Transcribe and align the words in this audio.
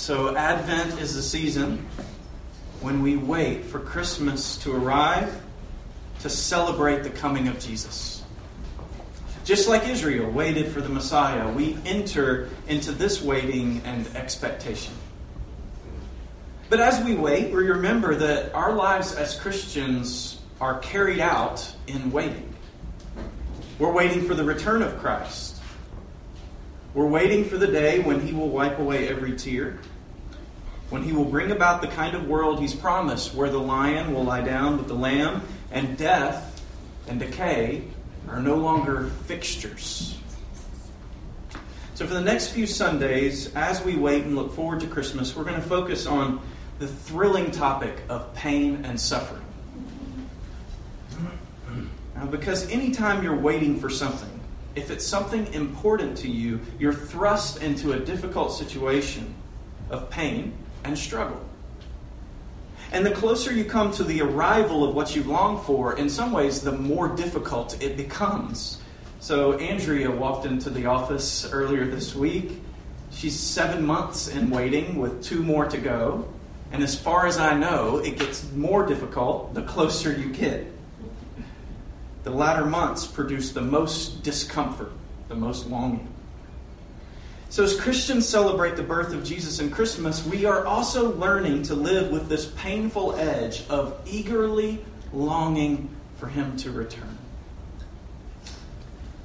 So, 0.00 0.34
Advent 0.34 0.98
is 0.98 1.14
the 1.14 1.20
season 1.20 1.86
when 2.80 3.02
we 3.02 3.18
wait 3.18 3.66
for 3.66 3.78
Christmas 3.78 4.56
to 4.62 4.74
arrive 4.74 5.42
to 6.20 6.30
celebrate 6.30 7.02
the 7.02 7.10
coming 7.10 7.48
of 7.48 7.60
Jesus. 7.60 8.22
Just 9.44 9.68
like 9.68 9.86
Israel 9.86 10.30
waited 10.30 10.72
for 10.72 10.80
the 10.80 10.88
Messiah, 10.88 11.52
we 11.52 11.76
enter 11.84 12.48
into 12.66 12.92
this 12.92 13.20
waiting 13.20 13.82
and 13.84 14.06
expectation. 14.16 14.94
But 16.70 16.80
as 16.80 17.04
we 17.04 17.14
wait, 17.14 17.52
we 17.52 17.68
remember 17.68 18.14
that 18.14 18.54
our 18.54 18.72
lives 18.72 19.14
as 19.14 19.38
Christians 19.38 20.40
are 20.62 20.78
carried 20.78 21.20
out 21.20 21.74
in 21.86 22.10
waiting. 22.10 22.54
We're 23.78 23.92
waiting 23.92 24.24
for 24.24 24.34
the 24.34 24.44
return 24.44 24.80
of 24.80 24.98
Christ. 24.98 25.49
We're 26.94 27.06
waiting 27.06 27.44
for 27.44 27.56
the 27.56 27.68
day 27.68 28.00
when 28.00 28.20
He 28.20 28.32
will 28.32 28.48
wipe 28.48 28.78
away 28.78 29.08
every 29.08 29.36
tear 29.36 29.78
when 30.90 31.04
he 31.04 31.12
will 31.12 31.24
bring 31.24 31.52
about 31.52 31.80
the 31.80 31.88
kind 31.88 32.14
of 32.14 32.26
world 32.26 32.60
he's 32.60 32.74
promised, 32.74 33.32
where 33.32 33.48
the 33.48 33.58
lion 33.58 34.12
will 34.12 34.24
lie 34.24 34.42
down 34.42 34.76
with 34.76 34.88
the 34.88 34.94
lamb, 34.94 35.42
and 35.70 35.96
death 35.96 36.62
and 37.08 37.20
decay 37.20 37.84
are 38.28 38.42
no 38.42 38.56
longer 38.56 39.10
fixtures. 39.26 40.18
So, 41.94 42.06
for 42.06 42.14
the 42.14 42.20
next 42.20 42.48
few 42.48 42.66
Sundays, 42.66 43.54
as 43.54 43.82
we 43.84 43.94
wait 43.96 44.24
and 44.24 44.34
look 44.34 44.52
forward 44.52 44.80
to 44.80 44.86
Christmas, 44.86 45.36
we're 45.36 45.44
going 45.44 45.60
to 45.60 45.68
focus 45.68 46.06
on 46.06 46.40
the 46.78 46.88
thrilling 46.88 47.50
topic 47.50 47.94
of 48.08 48.34
pain 48.34 48.84
and 48.84 48.98
suffering. 48.98 49.44
Now, 52.16 52.26
because 52.26 52.68
anytime 52.70 53.22
you're 53.22 53.36
waiting 53.36 53.78
for 53.78 53.90
something, 53.90 54.39
if 54.74 54.90
it's 54.90 55.06
something 55.06 55.52
important 55.52 56.16
to 56.18 56.28
you, 56.28 56.60
you're 56.78 56.92
thrust 56.92 57.62
into 57.62 57.92
a 57.92 57.98
difficult 57.98 58.52
situation 58.52 59.34
of 59.90 60.10
pain 60.10 60.52
and 60.84 60.96
struggle. 60.96 61.40
And 62.92 63.06
the 63.06 63.10
closer 63.10 63.52
you 63.52 63.64
come 63.64 63.92
to 63.92 64.04
the 64.04 64.20
arrival 64.20 64.82
of 64.82 64.94
what 64.94 65.14
you 65.14 65.22
long 65.22 65.62
for, 65.62 65.96
in 65.96 66.08
some 66.08 66.32
ways, 66.32 66.60
the 66.60 66.72
more 66.72 67.08
difficult 67.08 67.80
it 67.82 67.96
becomes. 67.96 68.80
So, 69.20 69.52
Andrea 69.58 70.10
walked 70.10 70.46
into 70.46 70.70
the 70.70 70.86
office 70.86 71.48
earlier 71.52 71.86
this 71.86 72.14
week. 72.14 72.62
She's 73.12 73.38
seven 73.38 73.84
months 73.84 74.28
in 74.28 74.50
waiting 74.50 74.98
with 74.98 75.22
two 75.22 75.42
more 75.42 75.66
to 75.66 75.78
go. 75.78 76.26
And 76.72 76.82
as 76.82 76.98
far 76.98 77.26
as 77.26 77.38
I 77.38 77.56
know, 77.56 77.98
it 77.98 78.18
gets 78.18 78.50
more 78.52 78.86
difficult 78.86 79.54
the 79.54 79.62
closer 79.62 80.12
you 80.12 80.30
get. 80.30 80.66
The 82.30 82.36
latter 82.36 82.64
months 82.64 83.08
produce 83.08 83.50
the 83.50 83.60
most 83.60 84.22
discomfort, 84.22 84.92
the 85.26 85.34
most 85.34 85.66
longing. 85.66 86.06
So, 87.48 87.64
as 87.64 87.74
Christians 87.74 88.28
celebrate 88.28 88.76
the 88.76 88.84
birth 88.84 89.12
of 89.12 89.24
Jesus 89.24 89.58
in 89.58 89.68
Christmas, 89.68 90.24
we 90.24 90.44
are 90.44 90.64
also 90.64 91.12
learning 91.16 91.64
to 91.64 91.74
live 91.74 92.12
with 92.12 92.28
this 92.28 92.46
painful 92.56 93.16
edge 93.16 93.68
of 93.68 94.00
eagerly 94.06 94.78
longing 95.12 95.90
for 96.18 96.28
Him 96.28 96.56
to 96.58 96.70
return. 96.70 97.18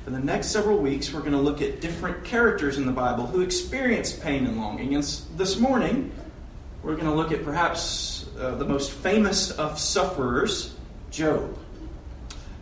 For 0.03 0.09
the 0.09 0.17
next 0.17 0.47
several 0.47 0.79
weeks, 0.79 1.13
we're 1.13 1.19
going 1.19 1.33
to 1.33 1.37
look 1.37 1.61
at 1.61 1.81
different 1.81 2.23
characters 2.23 2.79
in 2.79 2.87
the 2.87 2.91
Bible 2.91 3.27
who 3.27 3.41
experience 3.41 4.13
pain 4.13 4.47
and 4.47 4.57
longing. 4.57 4.95
And 4.95 5.03
this 5.37 5.59
morning, 5.59 6.11
we're 6.81 6.95
going 6.95 7.05
to 7.05 7.13
look 7.13 7.31
at 7.31 7.43
perhaps 7.43 8.25
uh, 8.39 8.55
the 8.55 8.65
most 8.65 8.91
famous 8.91 9.51
of 9.51 9.79
sufferers, 9.79 10.73
Job. 11.11 11.55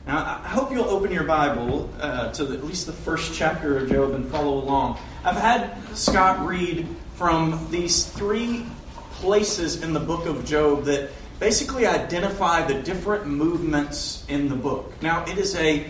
Now, 0.05 0.41
I 0.43 0.49
hope 0.49 0.71
you'll 0.71 0.89
open 0.89 1.11
your 1.11 1.23
Bible 1.23 1.89
uh, 1.99 2.31
to 2.33 2.43
the, 2.43 2.55
at 2.55 2.65
least 2.65 2.87
the 2.87 2.93
first 2.93 3.33
chapter 3.33 3.77
of 3.77 3.89
Job 3.89 4.11
and 4.11 4.29
follow 4.29 4.55
along. 4.55 4.99
I've 5.23 5.37
had 5.37 5.77
Scott 5.95 6.45
read 6.45 6.85
from 7.15 7.67
these 7.71 8.05
three 8.05 8.65
places 9.13 9.81
in 9.81 9.93
the 9.93 10.01
book 10.01 10.25
of 10.25 10.43
Job 10.43 10.83
that 10.85 11.09
basically 11.39 11.87
identify 11.87 12.65
the 12.65 12.81
different 12.81 13.27
movements 13.27 14.25
in 14.27 14.49
the 14.49 14.55
book. 14.55 14.91
Now, 15.01 15.23
it 15.25 15.38
is 15.38 15.55
a 15.55 15.89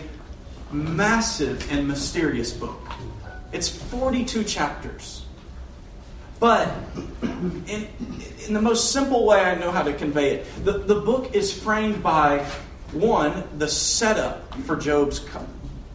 massive 0.70 1.70
and 1.72 1.88
mysterious 1.88 2.52
book, 2.52 2.80
it's 3.52 3.68
42 3.68 4.44
chapters. 4.44 5.24
But 6.38 6.72
in, 7.22 7.88
in 8.46 8.52
the 8.52 8.60
most 8.60 8.92
simple 8.92 9.24
way 9.24 9.40
I 9.40 9.54
know 9.54 9.70
how 9.70 9.82
to 9.82 9.92
convey 9.92 10.34
it, 10.34 10.64
the, 10.64 10.78
the 10.78 10.96
book 10.96 11.34
is 11.34 11.52
framed 11.52 12.02
by 12.02 12.44
one, 12.94 13.44
the 13.58 13.68
setup 13.68 14.54
for 14.62 14.76
Job's, 14.76 15.24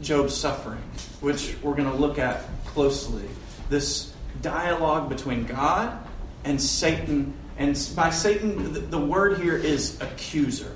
Job's 0.01 0.35
suffering, 0.35 0.81
which 1.21 1.55
we're 1.61 1.75
going 1.75 1.89
to 1.89 1.97
look 1.97 2.19
at 2.19 2.43
closely. 2.65 3.27
This 3.69 4.13
dialogue 4.41 5.09
between 5.09 5.45
God 5.45 5.97
and 6.43 6.61
Satan. 6.61 7.33
And 7.57 7.77
by 7.95 8.09
Satan, 8.09 8.73
the, 8.73 8.79
the 8.79 8.99
word 8.99 9.39
here 9.39 9.57
is 9.57 9.99
accuser. 10.01 10.75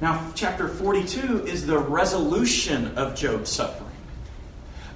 Now, 0.00 0.32
chapter 0.34 0.68
42 0.68 1.46
is 1.46 1.66
the 1.66 1.78
resolution 1.78 2.96
of 2.98 3.14
Job's 3.14 3.50
suffering. 3.50 3.90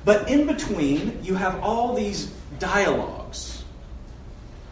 But 0.05 0.31
in 0.31 0.47
between, 0.47 1.23
you 1.23 1.35
have 1.35 1.61
all 1.63 1.95
these 1.95 2.33
dialogues 2.59 3.58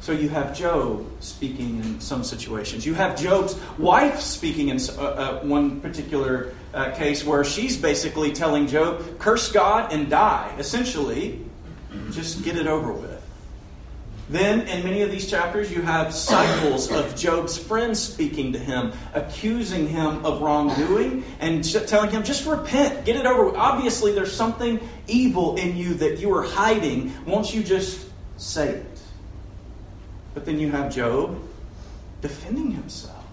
so 0.06 0.12
you 0.12 0.28
have 0.28 0.56
Job 0.56 1.04
speaking 1.18 1.80
in 1.82 2.00
some 2.00 2.22
situations. 2.22 2.86
You 2.86 2.94
have 2.94 3.20
Job's 3.20 3.58
wife 3.76 4.20
speaking 4.20 4.68
in 4.68 4.78
uh, 4.96 5.02
uh, 5.02 5.40
one 5.40 5.80
particular 5.80 6.54
uh, 6.72 6.92
case 6.92 7.24
where 7.24 7.42
she's 7.42 7.76
basically 7.76 8.32
telling 8.32 8.68
Job, 8.68 9.18
curse 9.18 9.50
God 9.50 9.92
and 9.92 10.08
die. 10.08 10.54
Essentially, 10.60 11.44
just 12.12 12.44
get 12.44 12.56
it 12.56 12.68
over 12.68 12.92
with. 12.92 13.20
Then, 14.28 14.60
in 14.68 14.84
many 14.84 15.02
of 15.02 15.10
these 15.10 15.28
chapters, 15.28 15.72
you 15.72 15.82
have 15.82 16.14
cycles 16.14 16.88
of 16.92 17.16
Job's 17.16 17.58
friends 17.58 17.98
speaking 17.98 18.52
to 18.52 18.60
him, 18.60 18.92
accusing 19.12 19.88
him 19.88 20.24
of 20.24 20.40
wrongdoing, 20.40 21.24
and 21.40 21.64
telling 21.88 22.12
him, 22.12 22.22
just 22.22 22.46
repent, 22.46 23.04
get 23.04 23.16
it 23.16 23.26
over 23.26 23.46
with. 23.46 23.56
Obviously, 23.56 24.12
there's 24.12 24.32
something 24.32 24.78
evil 25.08 25.56
in 25.56 25.76
you 25.76 25.94
that 25.94 26.20
you 26.20 26.32
are 26.32 26.44
hiding. 26.44 27.12
Won't 27.26 27.52
you 27.52 27.64
just 27.64 28.06
say 28.36 28.68
it? 28.68 28.85
But 30.36 30.44
then 30.44 30.60
you 30.60 30.70
have 30.70 30.94
Job 30.94 31.42
defending 32.20 32.70
himself. 32.70 33.24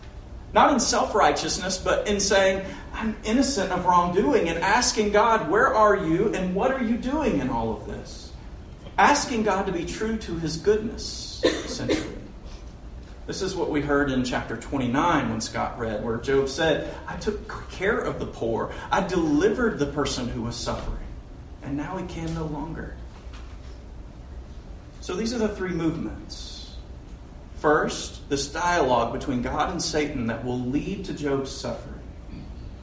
Not 0.54 0.72
in 0.72 0.80
self 0.80 1.14
righteousness, 1.14 1.78
but 1.78 2.08
in 2.08 2.22
saying, 2.22 2.66
I'm 2.94 3.18
innocent 3.26 3.74
of 3.74 3.84
wrongdoing, 3.84 4.48
and 4.48 4.60
asking 4.60 5.12
God, 5.12 5.50
Where 5.50 5.68
are 5.68 5.98
you, 5.98 6.34
and 6.34 6.56
what 6.56 6.72
are 6.72 6.82
you 6.82 6.96
doing 6.96 7.40
in 7.40 7.50
all 7.50 7.76
of 7.76 7.88
this? 7.88 8.32
Asking 8.98 9.44
God 9.44 9.66
to 9.66 9.74
be 9.74 9.84
true 9.84 10.16
to 10.16 10.38
his 10.40 10.56
goodness, 10.56 11.42
essentially. 11.44 12.16
This 13.28 13.42
is 13.42 13.54
what 13.54 13.70
we 13.70 13.82
heard 13.82 14.10
in 14.10 14.24
chapter 14.24 14.56
29 14.56 15.30
when 15.30 15.42
Scott 15.42 15.78
read, 15.78 16.06
where 16.06 16.16
Job 16.20 16.48
said, 16.48 16.96
I 17.06 17.18
took 17.18 17.70
care 17.70 18.00
of 18.00 18.18
the 18.20 18.28
poor, 18.28 18.72
I 18.90 19.06
delivered 19.06 19.78
the 19.78 19.88
person 19.88 20.30
who 20.30 20.44
was 20.44 20.56
suffering, 20.56 21.06
and 21.64 21.76
now 21.76 21.98
he 21.98 22.08
can 22.08 22.34
no 22.34 22.46
longer. 22.46 22.96
So 25.02 25.16
these 25.16 25.34
are 25.34 25.40
the 25.40 25.50
three 25.50 25.74
movements 25.74 26.53
First, 27.64 28.28
this 28.28 28.50
dialogue 28.50 29.14
between 29.14 29.42
God 29.42 29.70
and 29.70 29.82
Satan 29.82 30.28
that 30.28 30.44
will 30.44 30.60
lead 30.60 31.06
to 31.06 31.14
Job's 31.14 31.50
suffering. 31.50 32.02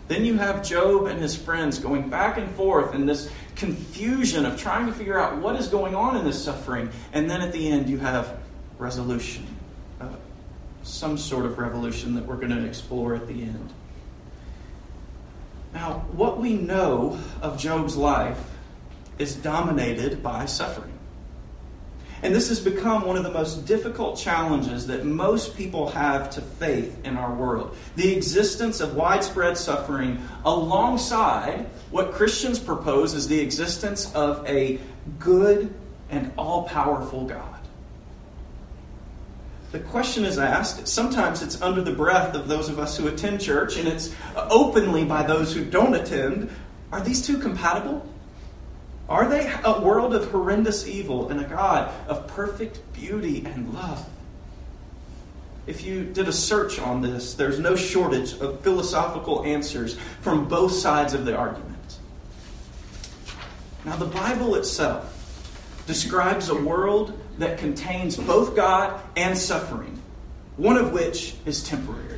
Then 0.09 0.25
you 0.25 0.39
have 0.39 0.67
Job 0.67 1.05
and 1.05 1.21
his 1.21 1.37
friends 1.37 1.79
going 1.79 2.09
back 2.09 2.39
and 2.39 2.51
forth 2.55 2.95
in 2.95 3.05
this 3.05 3.31
confusion 3.57 4.47
of 4.47 4.59
trying 4.59 4.87
to 4.87 4.93
figure 4.95 5.19
out 5.19 5.37
what 5.37 5.57
is 5.57 5.69
going 5.69 5.95
on 5.95 6.17
in 6.17 6.25
this 6.25 6.43
suffering. 6.43 6.89
And 7.13 7.29
then 7.29 7.43
at 7.43 7.53
the 7.53 7.69
end, 7.69 7.91
you 7.91 7.99
have 7.99 8.39
resolution. 8.79 9.47
Uh, 10.01 10.09
some 10.83 11.19
sort 11.19 11.45
of 11.45 11.59
revolution 11.59 12.15
that 12.15 12.25
we're 12.25 12.37
going 12.37 12.49
to 12.49 12.65
explore 12.65 13.15
at 13.15 13.29
the 13.29 13.35
end. 13.35 13.75
Now, 15.75 16.07
what 16.13 16.39
we 16.39 16.55
know 16.55 17.21
of 17.43 17.59
Job's 17.59 17.99
life 17.99 18.43
is 19.19 19.35
dominated 19.35 20.23
by 20.23 20.47
suffering. 20.47 21.00
And 22.23 22.35
this 22.35 22.51
has 22.51 22.61
become 22.61 23.07
one 23.07 23.17
of 23.17 23.25
the 23.25 23.31
most 23.31 23.65
difficult 23.65 24.19
challenges 24.19 24.87
that 24.89 25.07
most 25.07 25.57
people 25.57 25.89
have 25.91 26.29
to 26.31 26.43
faith 26.43 26.99
in 27.05 27.17
our 27.17 27.35
world. 27.35 27.75
The 27.97 28.15
existence 28.15 28.81
of 28.81 28.95
widespread 28.95 29.57
suffering 29.57 30.21
alongside 30.45 31.67
what 31.91 32.13
Christians 32.13 32.59
propose 32.59 33.15
is 33.15 33.27
the 33.27 33.41
existence 33.41 34.15
of 34.15 34.47
a 34.47 34.79
good 35.19 35.73
and 36.11 36.31
all 36.37 36.65
powerful 36.65 37.25
God. 37.25 37.57
The 39.73 39.79
question 39.79 40.25
is 40.25 40.37
asked, 40.37 40.89
sometimes 40.89 41.43
it's 41.43 41.63
under 41.63 41.81
the 41.81 41.93
breath 41.93 42.35
of 42.35 42.49
those 42.49 42.69
of 42.69 42.81
us 42.81 42.97
who 42.97 43.07
attend 43.07 43.41
church, 43.41 43.77
and 43.77 43.87
it's 43.87 44.13
openly 44.35 45.05
by 45.05 45.23
those 45.23 45.55
who 45.55 45.65
don't 45.65 45.95
attend. 45.95 46.51
Are 46.91 47.01
these 47.01 47.25
two 47.25 47.39
compatible? 47.39 48.05
Are 49.11 49.29
they 49.29 49.53
a 49.65 49.81
world 49.81 50.15
of 50.15 50.31
horrendous 50.31 50.87
evil 50.87 51.31
and 51.31 51.41
a 51.41 51.45
God 51.45 51.93
of 52.07 52.29
perfect 52.29 52.81
beauty 52.93 53.45
and 53.45 53.75
love? 53.75 54.09
If 55.67 55.85
you 55.85 56.05
did 56.05 56.29
a 56.29 56.33
search 56.33 56.79
on 56.79 57.03
this, 57.03 57.35
there's 57.35 57.59
no 57.59 57.75
shortage 57.75 58.35
of 58.41 58.61
philosophical 58.61 59.45
answers 59.45 59.99
from 60.21 60.49
both 60.49 60.73
sides 60.73 61.13
of 61.13 61.25
the 61.25 61.37
argument. 61.37 61.99
Now, 63.85 63.97
the 63.97 64.07
Bible 64.07 64.55
itself 64.55 65.17
describes 65.87 66.49
a 66.49 66.55
world 66.55 67.19
that 67.39 67.59
contains 67.59 68.17
both 68.17 68.55
God 68.55 69.01
and 69.17 69.37
suffering, 69.37 70.01
one 70.57 70.77
of 70.77 70.93
which 70.93 71.35
is 71.47 71.65
temporary. 71.65 72.10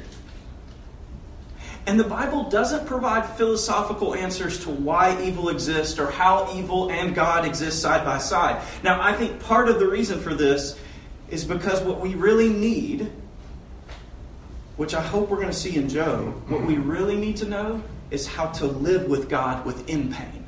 And 1.86 1.98
the 1.98 2.04
Bible 2.04 2.48
doesn't 2.48 2.86
provide 2.86 3.26
philosophical 3.36 4.14
answers 4.14 4.60
to 4.64 4.70
why 4.70 5.20
evil 5.22 5.48
exists 5.48 5.98
or 5.98 6.10
how 6.10 6.54
evil 6.54 6.90
and 6.90 7.14
God 7.14 7.44
exist 7.44 7.82
side 7.82 8.04
by 8.04 8.18
side. 8.18 8.62
Now, 8.84 9.02
I 9.02 9.12
think 9.14 9.40
part 9.40 9.68
of 9.68 9.80
the 9.80 9.88
reason 9.88 10.20
for 10.20 10.32
this 10.32 10.78
is 11.28 11.44
because 11.44 11.80
what 11.80 12.00
we 12.00 12.14
really 12.14 12.50
need, 12.50 13.10
which 14.76 14.94
I 14.94 15.00
hope 15.00 15.28
we're 15.28 15.38
going 15.38 15.48
to 15.48 15.52
see 15.52 15.74
in 15.76 15.88
Job, 15.88 16.48
what 16.48 16.62
we 16.62 16.76
really 16.76 17.16
need 17.16 17.36
to 17.38 17.46
know 17.46 17.82
is 18.12 18.26
how 18.26 18.46
to 18.48 18.66
live 18.66 19.08
with 19.08 19.28
God 19.28 19.64
within 19.66 20.12
pain. 20.12 20.46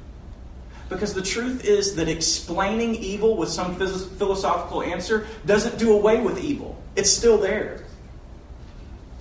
Because 0.88 1.14
the 1.14 1.22
truth 1.22 1.64
is 1.64 1.96
that 1.96 2.08
explaining 2.08 2.94
evil 2.94 3.36
with 3.36 3.48
some 3.48 3.74
philosophical 3.74 4.82
answer 4.82 5.26
doesn't 5.46 5.78
do 5.78 5.92
away 5.92 6.20
with 6.20 6.38
evil, 6.38 6.80
it's 6.94 7.10
still 7.10 7.38
there. 7.38 7.83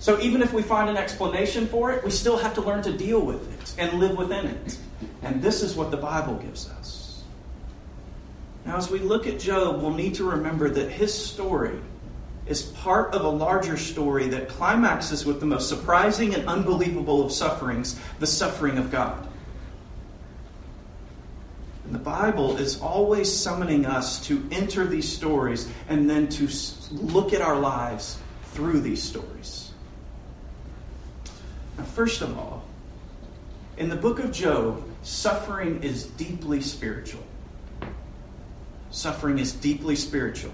So 0.04 0.20
even 0.20 0.42
if 0.42 0.52
we 0.52 0.60
find 0.60 0.90
an 0.90 0.98
explanation 0.98 1.66
for 1.66 1.90
it, 1.90 2.04
we 2.04 2.10
still 2.10 2.36
have 2.36 2.52
to 2.56 2.60
learn 2.60 2.82
to 2.82 2.92
deal 2.92 3.20
with 3.22 3.50
it 3.58 3.74
and 3.78 3.98
live 3.98 4.18
within 4.18 4.44
it. 4.44 4.76
And 5.22 5.40
this 5.40 5.62
is 5.62 5.76
what 5.76 5.90
the 5.90 5.96
Bible 5.96 6.34
gives 6.34 6.68
us. 6.68 7.22
Now, 8.66 8.76
as 8.76 8.90
we 8.90 8.98
look 8.98 9.26
at 9.26 9.40
Job, 9.40 9.80
we'll 9.80 9.94
need 9.94 10.16
to 10.16 10.24
remember 10.24 10.68
that 10.68 10.90
his 10.90 11.14
story 11.14 11.78
is 12.46 12.60
part 12.60 13.14
of 13.14 13.24
a 13.24 13.28
larger 13.30 13.78
story 13.78 14.28
that 14.28 14.50
climaxes 14.50 15.24
with 15.24 15.40
the 15.40 15.46
most 15.46 15.70
surprising 15.70 16.34
and 16.34 16.46
unbelievable 16.46 17.24
of 17.24 17.32
sufferings 17.32 17.98
the 18.18 18.26
suffering 18.26 18.76
of 18.76 18.90
God. 18.90 19.26
And 21.86 21.94
the 21.94 21.98
Bible 21.98 22.58
is 22.58 22.78
always 22.78 23.34
summoning 23.34 23.86
us 23.86 24.22
to 24.26 24.46
enter 24.50 24.86
these 24.86 25.10
stories 25.10 25.66
and 25.88 26.10
then 26.10 26.28
to 26.28 26.46
look 26.90 27.32
at 27.32 27.40
our 27.40 27.58
lives 27.58 28.18
through 28.52 28.80
these 28.80 29.02
stories. 29.02 29.63
First 31.82 32.22
of 32.22 32.36
all, 32.38 32.64
in 33.76 33.88
the 33.88 33.96
book 33.96 34.18
of 34.18 34.30
Job, 34.30 34.82
suffering 35.02 35.82
is 35.82 36.06
deeply 36.06 36.60
spiritual. 36.60 37.24
Suffering 38.90 39.38
is 39.38 39.52
deeply 39.52 39.96
spiritual. 39.96 40.52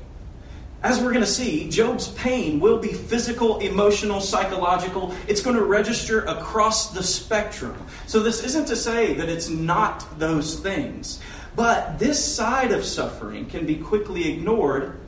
As 0.83 0.99
we're 0.99 1.11
going 1.11 1.21
to 1.21 1.31
see, 1.31 1.69
Job's 1.69 2.09
pain 2.09 2.59
will 2.59 2.79
be 2.79 2.95
physical, 2.95 3.59
emotional, 3.59 4.23
psychological. 4.23 5.15
It's 5.29 5.43
going 5.43 5.57
to 5.57 5.65
register 5.65 6.25
across 6.25 6.95
the 6.95 7.03
spectrum. 7.03 7.77
So, 8.07 8.21
this 8.21 8.43
isn't 8.43 8.67
to 8.69 8.77
say 8.77 9.13
that 9.15 9.29
it's 9.29 9.51
not 9.51 10.19
those 10.19 10.59
things. 10.59 11.21
But 11.55 11.99
this 11.99 12.25
side 12.25 12.73
of 12.73 12.85
suffering 12.85 13.45
can 13.45 13.67
be 13.67 13.77
quickly 13.77 14.33
ignored, 14.33 14.99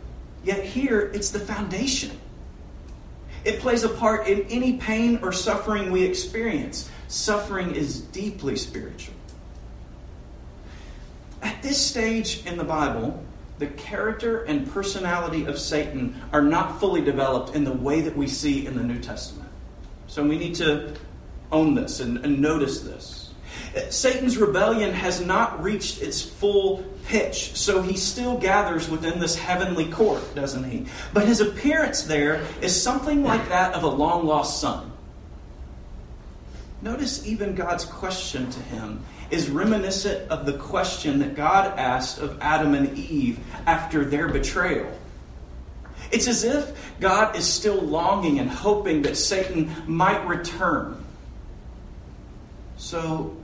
yet 0.45 0.63
here 0.63 1.11
it's 1.15 1.31
the 1.31 1.41
foundation. 1.41 2.19
It 3.45 3.61
plays 3.61 3.83
a 3.83 3.89
part 3.89 4.29
in 4.29 4.43
any 4.43 4.77
pain 4.77 5.19
or 5.23 5.33
suffering 5.33 5.91
we 5.91 6.05
experience. 6.05 6.89
Suffering 7.09 7.75
is 7.75 8.01
deeply 8.01 8.57
spiritual. 8.57 9.15
At 11.43 11.61
this 11.63 11.85
stage 11.85 12.47
in 12.47 12.57
the 12.57 12.65
Bible, 12.65 13.23
the 13.59 13.67
character 13.67 14.43
and 14.45 14.71
personality 14.73 15.45
of 15.45 15.59
Satan 15.59 16.21
are 16.33 16.43
not 16.43 16.81
fully 16.81 17.01
developed 17.01 17.55
in 17.55 17.65
the 17.65 17.73
way 17.73 18.01
that 18.01 18.17
we 18.17 18.29
see 18.29 18.67
in 18.67 18.77
the 18.77 18.83
New 18.83 18.99
Testament. 18.99 19.49
So 20.07 20.27
we 20.27 20.39
need 20.39 20.55
to 20.57 20.95
own 21.51 21.75
this 21.75 22.01
and, 22.01 22.19
and 22.25 22.41
notice 22.41 22.81
this. 22.81 23.22
Satan's 23.91 24.37
rebellion 24.37 24.93
has 24.93 25.25
not 25.25 25.63
reached 25.63 26.03
its 26.03 26.21
full 26.21 26.85
pitch, 27.07 27.57
so 27.57 27.81
he 27.81 27.97
still 27.97 28.37
gathers 28.37 28.89
within 28.89 29.19
this 29.19 29.35
heavenly 29.35 29.87
court, 29.87 30.35
doesn't 30.35 30.65
he? 30.65 30.87
But 31.13 31.27
his 31.27 31.41
appearance 31.41 32.03
there 32.03 32.45
is 32.61 32.81
something 32.81 33.23
like 33.23 33.49
that 33.49 33.75
of 33.75 33.83
a 33.83 33.89
long 33.89 34.27
lost 34.27 34.61
son. 34.61 34.93
Notice 36.83 37.27
even 37.27 37.55
God's 37.55 37.85
question 37.85 38.51
to 38.51 38.61
him 38.61 39.05
is 39.31 39.49
reminiscent 39.49 40.31
of 40.31 40.45
the 40.45 40.55
question 40.55 41.21
that 41.21 41.35
God 41.35 41.79
asked 41.79 42.19
of 42.19 42.39
Adam 42.41 42.75
and 42.75 42.99
Eve 42.99 43.39
after 43.67 44.05
their 44.05 44.29
betrayal. 44.29 44.91
It's 46.11 46.29
as 46.29 46.45
if 46.45 46.73
God 47.01 47.37
is 47.37 47.47
still 47.47 47.81
longing 47.81 48.39
and 48.39 48.51
hoping 48.51 49.03
that 49.03 49.17
Satan 49.17 49.73
might 49.87 50.27
return. 50.27 51.03
So 52.77 53.37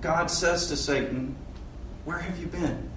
God 0.00 0.30
says 0.30 0.68
to 0.68 0.76
Satan, 0.76 1.36
Where 2.04 2.18
have 2.18 2.38
you 2.38 2.46
been? 2.46 2.90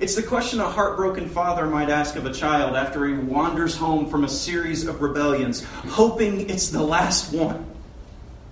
It's 0.00 0.14
the 0.14 0.22
question 0.22 0.60
a 0.60 0.68
heartbroken 0.68 1.28
father 1.28 1.66
might 1.66 1.88
ask 1.88 2.16
of 2.16 2.26
a 2.26 2.32
child 2.32 2.74
after 2.74 3.06
he 3.06 3.14
wanders 3.14 3.76
home 3.76 4.08
from 4.08 4.24
a 4.24 4.28
series 4.28 4.86
of 4.86 5.00
rebellions, 5.00 5.62
hoping 5.64 6.50
it's 6.50 6.70
the 6.70 6.82
last 6.82 7.32
one. 7.32 7.66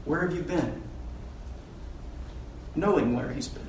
Where 0.04 0.20
have 0.20 0.34
you 0.34 0.42
been? 0.42 0.80
Knowing 2.76 3.16
where 3.16 3.32
he's 3.32 3.48
been. 3.48 3.66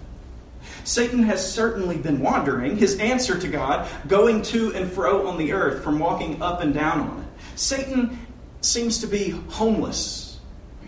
Satan 0.84 1.24
has 1.24 1.54
certainly 1.54 1.98
been 1.98 2.20
wandering, 2.20 2.78
his 2.78 3.00
answer 3.00 3.40
to 3.40 3.48
God, 3.48 3.90
going 4.08 4.44
to 4.44 4.74
and 4.76 4.92
fro 4.92 5.28
on 5.28 5.38
the 5.38 5.52
earth 5.52 5.84
from 5.84 5.98
walking 5.98 6.42
up 6.42 6.62
and 6.62 6.74
down 6.74 7.00
on 7.00 7.20
it. 7.20 7.60
Satan 7.60 8.20
seems 8.62 9.00
to 9.00 9.08
be 9.08 9.32
homeless 9.50 10.31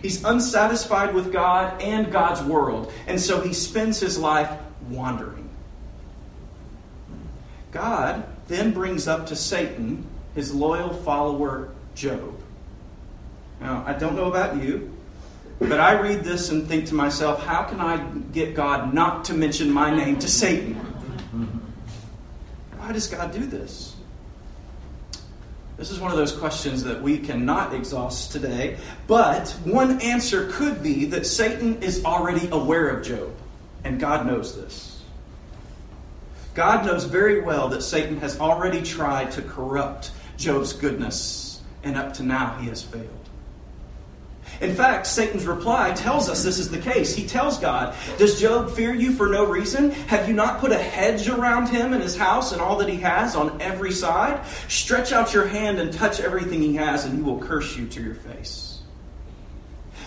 He's 0.04 0.22
unsatisfied 0.22 1.14
with 1.14 1.32
God 1.32 1.80
and 1.80 2.12
God's 2.12 2.42
world, 2.42 2.92
and 3.06 3.18
so 3.18 3.40
he 3.40 3.54
spends 3.54 3.98
his 3.98 4.18
life 4.18 4.50
wandering. 4.90 5.48
God 7.72 8.26
then 8.46 8.72
brings 8.72 9.08
up 9.08 9.28
to 9.28 9.34
Satan 9.34 10.06
his 10.34 10.54
loyal 10.54 10.92
follower, 10.92 11.70
Job. 11.94 12.38
Now, 13.62 13.82
I 13.86 13.94
don't 13.94 14.14
know 14.14 14.26
about 14.26 14.62
you, 14.62 14.94
but 15.58 15.80
I 15.80 15.98
read 15.98 16.22
this 16.22 16.50
and 16.50 16.68
think 16.68 16.84
to 16.88 16.94
myself, 16.94 17.42
how 17.42 17.62
can 17.62 17.80
I 17.80 17.96
get 18.34 18.54
God 18.54 18.92
not 18.92 19.24
to 19.24 19.32
mention 19.32 19.72
my 19.72 19.88
name 19.88 20.18
to 20.18 20.28
Satan? 20.28 20.74
Why 22.76 22.92
does 22.92 23.06
God 23.06 23.32
do 23.32 23.46
this? 23.46 23.93
This 25.76 25.90
is 25.90 25.98
one 25.98 26.12
of 26.12 26.16
those 26.16 26.32
questions 26.32 26.84
that 26.84 27.02
we 27.02 27.18
cannot 27.18 27.74
exhaust 27.74 28.30
today, 28.30 28.76
but 29.08 29.50
one 29.64 30.00
answer 30.00 30.48
could 30.52 30.82
be 30.82 31.06
that 31.06 31.26
Satan 31.26 31.82
is 31.82 32.04
already 32.04 32.48
aware 32.50 32.88
of 32.88 33.04
Job, 33.04 33.32
and 33.82 33.98
God 33.98 34.24
knows 34.24 34.54
this. 34.54 35.02
God 36.54 36.86
knows 36.86 37.04
very 37.04 37.40
well 37.40 37.68
that 37.70 37.82
Satan 37.82 38.18
has 38.18 38.38
already 38.38 38.82
tried 38.82 39.32
to 39.32 39.42
corrupt 39.42 40.12
Job's 40.36 40.72
goodness, 40.72 41.60
and 41.82 41.96
up 41.96 42.14
to 42.14 42.22
now 42.22 42.56
he 42.58 42.68
has 42.68 42.80
failed. 42.80 43.23
In 44.60 44.74
fact, 44.74 45.06
Satan's 45.06 45.46
reply 45.46 45.92
tells 45.92 46.28
us 46.28 46.42
this 46.42 46.58
is 46.58 46.70
the 46.70 46.78
case. 46.78 47.14
He 47.14 47.26
tells 47.26 47.58
God, 47.58 47.94
Does 48.18 48.40
Job 48.40 48.70
fear 48.70 48.94
you 48.94 49.12
for 49.12 49.28
no 49.28 49.44
reason? 49.44 49.90
Have 49.90 50.28
you 50.28 50.34
not 50.34 50.60
put 50.60 50.72
a 50.72 50.78
hedge 50.78 51.28
around 51.28 51.68
him 51.68 51.92
and 51.92 52.02
his 52.02 52.16
house 52.16 52.52
and 52.52 52.60
all 52.60 52.76
that 52.78 52.88
he 52.88 52.96
has 52.96 53.34
on 53.34 53.60
every 53.60 53.92
side? 53.92 54.44
Stretch 54.68 55.12
out 55.12 55.34
your 55.34 55.46
hand 55.46 55.78
and 55.80 55.92
touch 55.92 56.20
everything 56.20 56.62
he 56.62 56.76
has, 56.76 57.04
and 57.04 57.14
he 57.14 57.22
will 57.22 57.38
curse 57.38 57.76
you 57.76 57.86
to 57.88 58.02
your 58.02 58.14
face. 58.14 58.80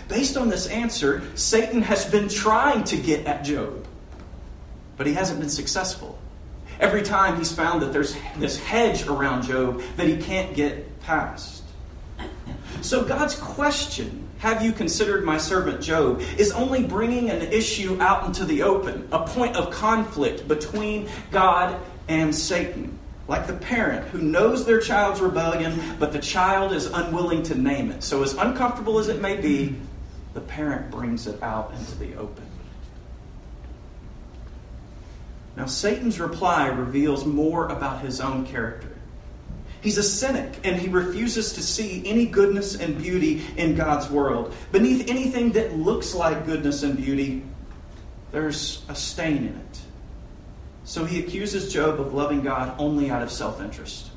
Based 0.07 0.37
on 0.37 0.47
this 0.47 0.67
answer, 0.67 1.21
Satan 1.35 1.81
has 1.81 2.05
been 2.05 2.29
trying 2.29 2.85
to 2.85 2.97
get 2.97 3.25
at 3.25 3.43
Job, 3.43 3.85
but 4.95 5.05
he 5.05 5.13
hasn't 5.13 5.39
been 5.39 5.49
successful. 5.49 6.17
Every 6.79 7.01
time 7.01 7.37
he's 7.37 7.51
found 7.51 7.81
that 7.81 7.91
there's 7.91 8.15
this 8.37 8.57
hedge 8.57 9.05
around 9.07 9.43
Job 9.43 9.81
that 9.97 10.07
he 10.07 10.17
can't 10.17 10.55
get 10.55 10.99
past. 11.01 11.63
So 12.81 13.03
God's 13.03 13.35
question 13.35 14.26
have 14.39 14.63
you 14.63 14.71
considered 14.71 15.23
my 15.23 15.37
servant 15.37 15.81
Job, 15.81 16.21
is 16.37 16.51
only 16.51 16.83
bringing 16.83 17.29
an 17.29 17.41
issue 17.41 17.99
out 17.99 18.25
into 18.25 18.45
the 18.45 18.63
open, 18.63 19.07
a 19.11 19.25
point 19.25 19.55
of 19.55 19.71
conflict 19.71 20.47
between 20.47 21.09
God 21.31 21.79
and 22.07 22.33
Satan. 22.33 22.97
Like 23.27 23.47
the 23.47 23.53
parent 23.53 24.07
who 24.07 24.19
knows 24.19 24.65
their 24.65 24.79
child's 24.79 25.19
rebellion, 25.19 25.97
but 25.99 26.13
the 26.13 26.19
child 26.19 26.71
is 26.71 26.85
unwilling 26.85 27.43
to 27.43 27.55
name 27.55 27.91
it. 27.91 28.01
So, 28.01 28.23
as 28.23 28.33
uncomfortable 28.35 28.99
as 28.99 29.09
it 29.09 29.21
may 29.21 29.35
be, 29.35 29.75
the 30.33 30.39
parent 30.39 30.91
brings 30.91 31.27
it 31.27 31.43
out 31.43 31.73
into 31.73 31.95
the 31.95 32.15
open. 32.15 32.45
Now, 35.57 35.65
Satan's 35.65 36.19
reply 36.19 36.67
reveals 36.67 37.25
more 37.25 37.67
about 37.67 38.01
his 38.01 38.21
own 38.21 38.45
character. 38.45 38.96
He's 39.81 39.97
a 39.97 40.03
cynic 40.03 40.59
and 40.63 40.75
he 40.75 40.89
refuses 40.89 41.53
to 41.53 41.61
see 41.61 42.03
any 42.05 42.25
goodness 42.25 42.75
and 42.75 42.97
beauty 42.97 43.43
in 43.57 43.75
God's 43.75 44.09
world. 44.09 44.53
Beneath 44.71 45.09
anything 45.09 45.51
that 45.51 45.77
looks 45.77 46.15
like 46.15 46.45
goodness 46.45 46.83
and 46.83 46.97
beauty, 46.97 47.43
there's 48.31 48.83
a 48.89 48.95
stain 48.95 49.37
in 49.37 49.55
it. 49.55 49.81
So 50.83 51.05
he 51.05 51.19
accuses 51.19 51.71
Job 51.71 51.99
of 51.99 52.13
loving 52.13 52.41
God 52.41 52.73
only 52.79 53.11
out 53.11 53.21
of 53.21 53.31
self 53.31 53.61
interest. 53.61 54.09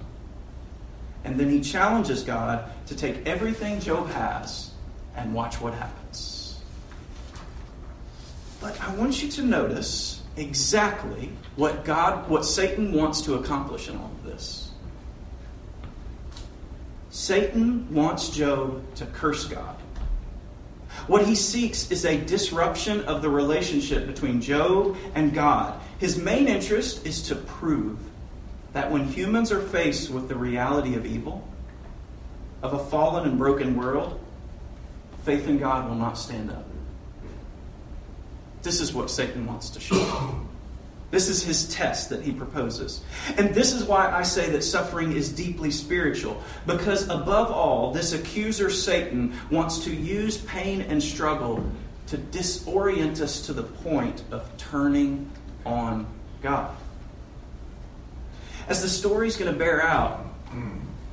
And 1.25 1.39
then 1.39 1.51
he 1.51 1.61
challenges 1.61 2.23
God 2.23 2.71
to 2.87 2.97
take 2.97 3.27
everything 3.27 3.81
Job 3.81 4.09
has 4.11 4.71
and 5.17 5.35
watch 5.35 5.61
what 5.61 5.75
happens. 5.75 6.59
But 8.61 8.81
I 8.81 8.95
want 8.95 9.23
you 9.23 9.29
to 9.31 9.43
notice 9.43 10.23
exactly 10.37 11.31
what 11.57 11.85
God, 11.85 12.29
what 12.29 12.45
Satan 12.45 12.93
wants 12.93 13.23
to 13.23 13.35
accomplish 13.35 13.89
in 13.89 13.97
all 13.97 14.11
of 14.19 14.25
this. 14.25 14.70
Satan 17.21 17.93
wants 17.93 18.31
Job 18.31 18.83
to 18.95 19.05
curse 19.05 19.45
God. 19.45 19.77
What 21.07 21.27
he 21.27 21.35
seeks 21.35 21.91
is 21.91 22.07
a 22.07 22.19
disruption 22.19 23.03
of 23.03 23.21
the 23.21 23.29
relationship 23.29 24.07
between 24.07 24.41
Job 24.41 24.97
and 25.15 25.35
God. 25.35 25.79
His 25.99 26.17
main 26.17 26.49
interest 26.49 27.07
is 27.07 27.21
to 27.29 27.35
prove 27.35 27.99
that 28.73 28.91
when 28.91 29.05
humans 29.05 29.53
are 29.53 29.61
faced 29.61 30.09
with 30.09 30.29
the 30.29 30.35
reality 30.35 30.95
of 30.95 31.05
evil, 31.05 31.47
of 32.63 32.73
a 32.73 32.79
fallen 32.87 33.29
and 33.29 33.37
broken 33.37 33.77
world, 33.77 34.19
faith 35.23 35.47
in 35.47 35.59
God 35.59 35.91
will 35.91 35.97
not 35.97 36.15
stand 36.15 36.51
up. 36.51 36.65
This 38.63 38.81
is 38.81 38.95
what 38.95 39.11
Satan 39.11 39.45
wants 39.45 39.69
to 39.71 39.81
show. 39.81 40.41
This 41.11 41.29
is 41.29 41.43
his 41.43 41.69
test 41.75 42.09
that 42.11 42.23
he 42.23 42.31
proposes. 42.31 43.03
And 43.37 43.53
this 43.53 43.73
is 43.73 43.85
why 43.85 44.11
I 44.11 44.23
say 44.23 44.51
that 44.51 44.63
suffering 44.63 45.13
is 45.13 45.33
deeply 45.33 45.73
spiritual. 45.73 46.41
Because 46.67 47.09
above 47.09 47.51
all, 47.51 47.93
this 47.93 48.13
accuser 48.13 48.71
Satan 48.71 49.35
wants 49.51 49.85
to 49.85 49.95
use 49.95 50.39
pain 50.39 50.83
and 50.83 51.03
struggle 51.03 51.69
to 52.07 52.17
disorient 52.17 53.21
us 53.21 53.41
to 53.47 53.53
the 53.53 53.65
point 53.65 54.23
of 54.31 54.49
turning 54.57 55.31
on 55.67 56.07
God. 56.43 56.77
As 58.69 58.83
the 58.83 58.89
story 58.89 59.27
is 59.27 59.37
going 59.37 59.53
to 59.53 59.59
bear 59.59 59.83
out, 59.83 60.27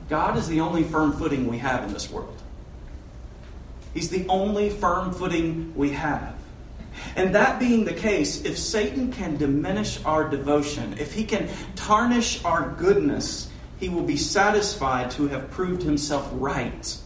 God 0.10 0.38
is 0.38 0.48
the 0.48 0.62
only 0.62 0.84
firm 0.84 1.14
footing 1.14 1.48
we 1.48 1.58
have 1.58 1.84
in 1.84 1.94
this 1.94 2.10
world. 2.10 2.40
He's 3.96 4.10
the 4.10 4.28
only 4.28 4.70
firm 4.70 5.12
footing 5.12 5.74
we 5.76 5.90
have. 5.90 6.37
And 7.16 7.34
that 7.36 7.60
being 7.60 7.86
the 7.86 7.94
case, 7.94 8.44
if 8.44 8.58
Satan 8.58 9.12
can 9.12 9.38
diminish 9.38 10.04
our 10.06 10.30
devotion, 10.30 10.96
if 11.00 11.14
he 11.14 11.24
can 11.24 11.50
tarnish 11.76 12.44
our 12.44 12.72
goodness, 12.78 13.50
he 13.80 13.90
will 13.90 14.04
be 14.04 14.18
satisfied 14.18 15.12
to 15.12 15.28
have 15.28 15.50
proved 15.52 15.84
himself 15.84 16.30
right. 16.34 16.98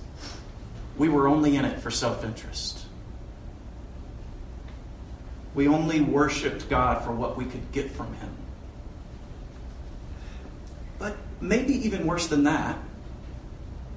We 0.98 1.10
were 1.10 1.27
only 1.27 1.55
in 1.55 1.65
it 1.65 1.79
for 1.79 1.91
self 1.91 2.24
interest. 2.24 2.86
We 5.53 5.67
only 5.67 6.00
worshiped 6.00 6.69
God 6.69 7.03
for 7.03 7.12
what 7.12 7.38
we 7.38 7.45
could 7.45 7.71
get 7.71 7.91
from 7.91 8.13
him. 8.15 8.29
But 10.98 11.17
maybe 11.41 11.74
even 11.86 12.05
worse 12.05 12.27
than 12.27 12.43
that, 12.43 12.77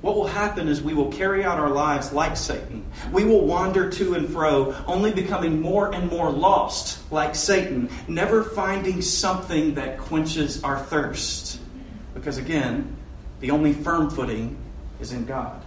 what 0.05 0.17
will 0.17 0.27
happen 0.27 0.69
is 0.69 0.83
we 0.83 0.93
will 0.93 1.11
carry 1.11 1.45
out 1.45 1.59
our 1.59 1.71
lives 1.71 2.13
like 2.13 2.37
Satan. 2.37 2.85
We 3.11 3.25
will 3.25 3.47
wander 3.47 3.89
to 3.89 4.13
and 4.13 4.29
fro, 4.29 4.75
only 4.87 5.11
becoming 5.13 5.63
more 5.63 5.95
and 5.95 6.11
more 6.11 6.31
lost 6.31 7.11
like 7.11 7.35
Satan, 7.35 7.89
never 8.07 8.45
finding 8.45 9.01
something 9.01 9.77
that 9.77 9.97
quenches 9.97 10.63
our 10.63 10.79
thirst. 10.79 11.59
Because 12.13 12.37
again, 12.37 12.95
the 13.41 13.51
only 13.51 13.73
firm 13.73 14.11
footing 14.11 14.59
is 15.01 15.13
in 15.13 15.25
God. 15.25 15.63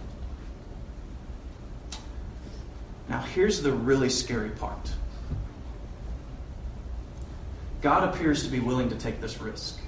Now, 3.08 3.22
here's 3.22 3.60
the 3.60 3.72
really 3.72 4.08
scary 4.08 4.50
part 4.50 4.92
God 7.82 8.14
appears 8.14 8.44
to 8.44 8.50
be 8.50 8.60
willing 8.60 8.88
to 8.90 8.96
take 8.96 9.20
this 9.20 9.40
risk. 9.40 9.80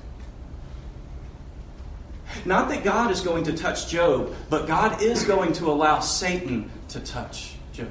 Not 2.44 2.68
that 2.68 2.84
God 2.84 3.10
is 3.10 3.20
going 3.20 3.44
to 3.44 3.52
touch 3.52 3.88
Job, 3.88 4.34
but 4.48 4.66
God 4.66 5.02
is 5.02 5.24
going 5.24 5.52
to 5.54 5.66
allow 5.66 6.00
Satan 6.00 6.70
to 6.88 7.00
touch 7.00 7.54
Job. 7.72 7.88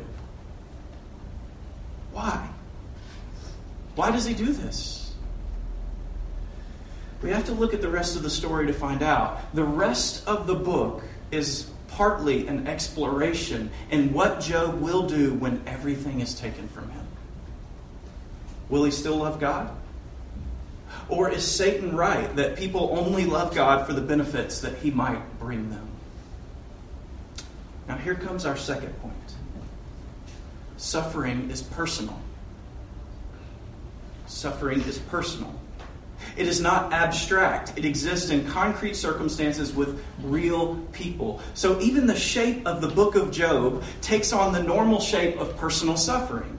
Why? 2.11 2.47
Why 3.95 4.11
does 4.11 4.25
he 4.25 4.33
do 4.33 4.51
this? 4.51 5.13
We 7.21 7.31
have 7.31 7.45
to 7.45 7.53
look 7.53 7.73
at 7.73 7.81
the 7.81 7.89
rest 7.89 8.15
of 8.15 8.23
the 8.23 8.29
story 8.29 8.67
to 8.67 8.73
find 8.73 9.03
out. 9.03 9.53
The 9.53 9.63
rest 9.63 10.25
of 10.27 10.47
the 10.47 10.55
book 10.55 11.03
is 11.31 11.69
partly 11.89 12.47
an 12.47 12.67
exploration 12.67 13.69
in 13.91 14.13
what 14.13 14.39
Job 14.39 14.79
will 14.79 15.07
do 15.07 15.33
when 15.33 15.61
everything 15.67 16.21
is 16.21 16.33
taken 16.33 16.67
from 16.69 16.89
him. 16.91 17.05
Will 18.69 18.85
he 18.85 18.91
still 18.91 19.17
love 19.17 19.39
God? 19.39 19.75
Or 21.09 21.29
is 21.29 21.45
Satan 21.45 21.95
right 21.95 22.33
that 22.35 22.55
people 22.55 22.89
only 22.97 23.25
love 23.25 23.55
God 23.55 23.87
for 23.87 23.93
the 23.93 24.01
benefits 24.01 24.61
that 24.61 24.77
he 24.77 24.91
might 24.91 25.39
bring 25.39 25.69
them? 25.71 25.87
Now, 27.87 27.97
here 27.97 28.15
comes 28.15 28.45
our 28.45 28.57
second 28.57 28.93
point 29.01 29.15
suffering 30.77 31.49
is 31.51 31.61
personal. 31.61 32.17
Suffering 34.27 34.81
is 34.81 34.97
personal. 34.97 35.53
It 36.37 36.47
is 36.47 36.61
not 36.61 36.93
abstract. 36.93 37.73
It 37.77 37.83
exists 37.83 38.29
in 38.29 38.47
concrete 38.47 38.95
circumstances 38.95 39.73
with 39.73 40.01
real 40.23 40.75
people. 40.93 41.41
So 41.53 41.79
even 41.81 42.07
the 42.07 42.15
shape 42.15 42.65
of 42.65 42.81
the 42.81 42.87
book 42.87 43.15
of 43.15 43.31
Job 43.31 43.83
takes 44.01 44.31
on 44.31 44.53
the 44.53 44.63
normal 44.63 45.01
shape 45.01 45.37
of 45.37 45.57
personal 45.57 45.97
suffering. 45.97 46.58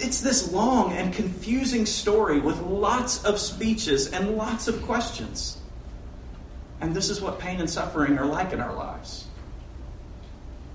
It's 0.00 0.20
this 0.20 0.52
long 0.52 0.92
and 0.92 1.12
confusing 1.12 1.86
story 1.86 2.40
with 2.40 2.60
lots 2.60 3.24
of 3.24 3.38
speeches 3.38 4.12
and 4.12 4.36
lots 4.36 4.68
of 4.68 4.82
questions. 4.82 5.58
And 6.80 6.94
this 6.94 7.10
is 7.10 7.20
what 7.20 7.38
pain 7.38 7.60
and 7.60 7.70
suffering 7.70 8.18
are 8.18 8.26
like 8.26 8.52
in 8.52 8.60
our 8.60 8.74
lives. 8.74 9.26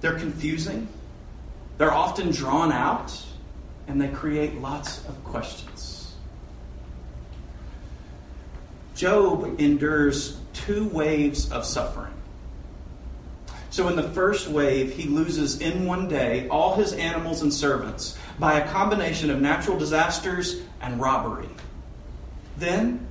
They're 0.01 0.17
confusing, 0.17 0.87
they're 1.77 1.93
often 1.93 2.31
drawn 2.31 2.71
out, 2.71 3.13
and 3.87 4.01
they 4.01 4.07
create 4.07 4.55
lots 4.61 5.05
of 5.07 5.21
questions. 5.25 6.15
Job 8.95 9.59
endures 9.59 10.37
two 10.53 10.87
waves 10.89 11.51
of 11.51 11.65
suffering. 11.65 12.13
So, 13.71 13.87
in 13.87 13.95
the 13.95 14.09
first 14.09 14.47
wave, 14.47 14.93
he 14.93 15.03
loses 15.03 15.61
in 15.61 15.85
one 15.85 16.07
day 16.07 16.47
all 16.49 16.75
his 16.75 16.93
animals 16.93 17.43
and 17.43 17.53
servants 17.53 18.17
by 18.39 18.59
a 18.59 18.67
combination 18.69 19.29
of 19.29 19.41
natural 19.41 19.77
disasters 19.77 20.61
and 20.81 20.99
robbery. 20.99 21.49
Then, 22.57 23.07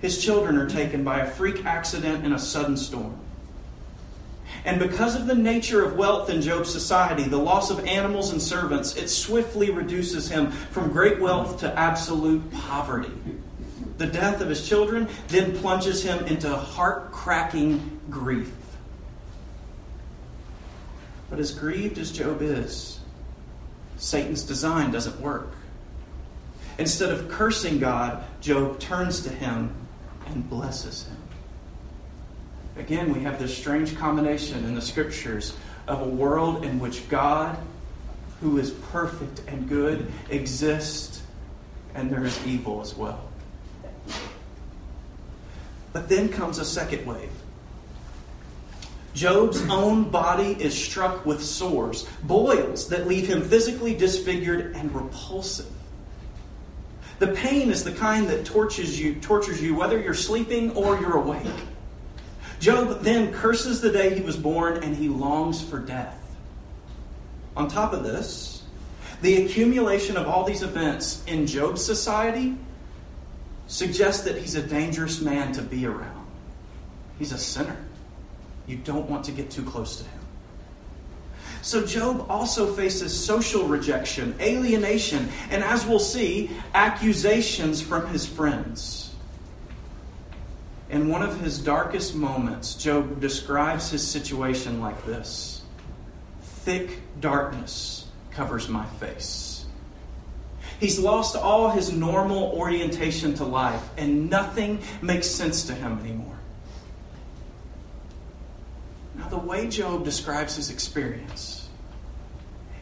his 0.00 0.22
children 0.22 0.56
are 0.56 0.68
taken 0.68 1.02
by 1.02 1.20
a 1.20 1.26
freak 1.26 1.64
accident 1.64 2.24
in 2.24 2.32
a 2.32 2.38
sudden 2.38 2.76
storm. 2.76 3.18
And 4.64 4.78
because 4.78 5.14
of 5.14 5.26
the 5.26 5.34
nature 5.34 5.84
of 5.84 5.96
wealth 5.96 6.30
in 6.30 6.40
Job's 6.40 6.70
society, 6.70 7.24
the 7.24 7.38
loss 7.38 7.70
of 7.70 7.84
animals 7.86 8.30
and 8.30 8.40
servants, 8.40 8.96
it 8.96 9.08
swiftly 9.08 9.70
reduces 9.70 10.30
him 10.30 10.50
from 10.50 10.90
great 10.90 11.20
wealth 11.20 11.60
to 11.60 11.78
absolute 11.78 12.50
poverty. 12.52 13.12
The 13.98 14.06
death 14.06 14.40
of 14.40 14.48
his 14.48 14.66
children 14.66 15.08
then 15.28 15.56
plunges 15.58 16.02
him 16.02 16.24
into 16.26 16.54
heart 16.54 17.12
cracking 17.12 18.00
grief. 18.10 18.52
But 21.30 21.38
as 21.38 21.52
grieved 21.52 21.98
as 21.98 22.10
Job 22.10 22.42
is, 22.42 23.00
Satan's 23.96 24.42
design 24.42 24.90
doesn't 24.90 25.20
work. 25.20 25.48
Instead 26.78 27.10
of 27.10 27.28
cursing 27.28 27.78
God, 27.78 28.24
Job 28.40 28.80
turns 28.80 29.22
to 29.22 29.30
him 29.30 29.74
and 30.26 30.48
blesses 30.48 31.06
him. 31.06 31.16
Again, 32.76 33.12
we 33.12 33.20
have 33.20 33.38
this 33.38 33.56
strange 33.56 33.96
combination 33.96 34.64
in 34.64 34.74
the 34.74 34.82
scriptures 34.82 35.56
of 35.86 36.02
a 36.02 36.08
world 36.08 36.64
in 36.64 36.80
which 36.80 37.08
God, 37.08 37.56
who 38.40 38.58
is 38.58 38.70
perfect 38.70 39.42
and 39.46 39.68
good, 39.68 40.10
exists, 40.30 41.22
and 41.94 42.10
there 42.10 42.24
is 42.24 42.44
evil 42.46 42.80
as 42.80 42.94
well. 42.96 43.28
But 45.92 46.08
then 46.08 46.28
comes 46.28 46.58
a 46.58 46.64
second 46.64 47.06
wave. 47.06 47.30
Job's 49.14 49.62
own 49.70 50.10
body 50.10 50.56
is 50.60 50.76
struck 50.76 51.24
with 51.24 51.42
sores, 51.42 52.06
boils 52.24 52.88
that 52.88 53.06
leave 53.06 53.28
him 53.28 53.48
physically 53.48 53.94
disfigured 53.94 54.74
and 54.74 54.92
repulsive. 54.92 55.70
The 57.20 57.28
pain 57.28 57.70
is 57.70 57.84
the 57.84 57.92
kind 57.92 58.28
that 58.28 58.44
tortures 58.44 59.00
you, 59.00 59.14
tortures 59.14 59.62
you 59.62 59.76
whether 59.76 60.00
you're 60.00 60.14
sleeping 60.14 60.72
or 60.72 61.00
you're 61.00 61.16
awake. 61.16 61.46
Job 62.58 63.02
then 63.02 63.32
curses 63.32 63.80
the 63.80 63.92
day 63.92 64.14
he 64.14 64.20
was 64.20 64.36
born 64.36 64.82
and 64.82 64.96
he 64.96 65.08
longs 65.08 65.62
for 65.62 65.78
death. 65.78 66.18
On 67.56 67.68
top 67.68 67.92
of 67.92 68.02
this, 68.02 68.64
the 69.22 69.44
accumulation 69.44 70.16
of 70.16 70.26
all 70.26 70.44
these 70.44 70.62
events 70.62 71.22
in 71.26 71.46
Job's 71.46 71.84
society 71.84 72.56
suggests 73.68 74.24
that 74.24 74.36
he's 74.36 74.56
a 74.56 74.62
dangerous 74.62 75.20
man 75.20 75.52
to 75.52 75.62
be 75.62 75.86
around. 75.86 76.26
He's 77.18 77.32
a 77.32 77.38
sinner. 77.38 77.76
You 78.66 78.76
don't 78.76 79.08
want 79.08 79.24
to 79.26 79.32
get 79.32 79.50
too 79.50 79.62
close 79.62 79.96
to 79.98 80.04
him. 80.04 80.20
So, 81.62 81.86
Job 81.86 82.26
also 82.28 82.74
faces 82.74 83.18
social 83.18 83.66
rejection, 83.66 84.34
alienation, 84.38 85.30
and 85.50 85.64
as 85.64 85.86
we'll 85.86 85.98
see, 85.98 86.50
accusations 86.74 87.80
from 87.80 88.06
his 88.08 88.26
friends. 88.26 89.14
In 90.90 91.08
one 91.08 91.22
of 91.22 91.40
his 91.40 91.58
darkest 91.58 92.14
moments, 92.14 92.74
Job 92.74 93.18
describes 93.20 93.90
his 93.90 94.06
situation 94.06 94.80
like 94.80 95.06
this 95.06 95.62
Thick 96.42 97.00
darkness 97.20 98.06
covers 98.30 98.68
my 98.68 98.84
face. 98.84 99.64
He's 100.80 100.98
lost 100.98 101.36
all 101.36 101.70
his 101.70 101.92
normal 101.92 102.52
orientation 102.52 103.34
to 103.34 103.44
life, 103.44 103.82
and 103.96 104.28
nothing 104.28 104.80
makes 105.00 105.26
sense 105.26 105.64
to 105.64 105.74
him 105.74 105.98
anymore. 106.00 106.38
Now, 109.16 109.28
the 109.28 109.33
way 109.44 109.68
Job 109.68 110.04
describes 110.04 110.56
his 110.56 110.70
experience 110.70 111.68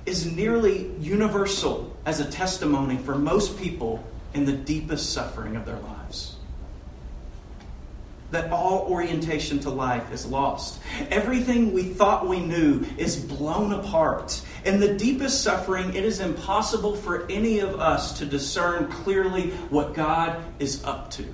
is 0.07 0.31
nearly 0.31 0.91
universal 0.99 1.97
as 2.05 2.21
a 2.21 2.31
testimony 2.31 2.97
for 2.97 3.15
most 3.15 3.59
people 3.59 4.05
in 4.35 4.45
the 4.45 4.53
deepest 4.53 5.13
suffering 5.13 5.57
of 5.57 5.65
their 5.65 5.79
lives. 5.79 6.37
That 8.31 8.51
all 8.51 8.87
orientation 8.89 9.61
to 9.61 9.71
life 9.71 10.11
is 10.11 10.25
lost. 10.25 10.81
Everything 11.11 11.73
we 11.73 11.83
thought 11.83 12.27
we 12.27 12.41
knew 12.41 12.85
is 12.97 13.17
blown 13.17 13.73
apart. 13.73 14.41
In 14.65 14.81
the 14.81 14.95
deepest 14.95 15.43
suffering, 15.43 15.95
it 15.95 16.05
is 16.05 16.19
impossible 16.19 16.97
for 16.97 17.31
any 17.31 17.59
of 17.59 17.79
us 17.79 18.19
to 18.19 18.25
discern 18.25 18.91
clearly 18.91 19.51
what 19.69 19.93
God 19.93 20.43
is 20.59 20.83
up 20.85 21.11
to. 21.13 21.27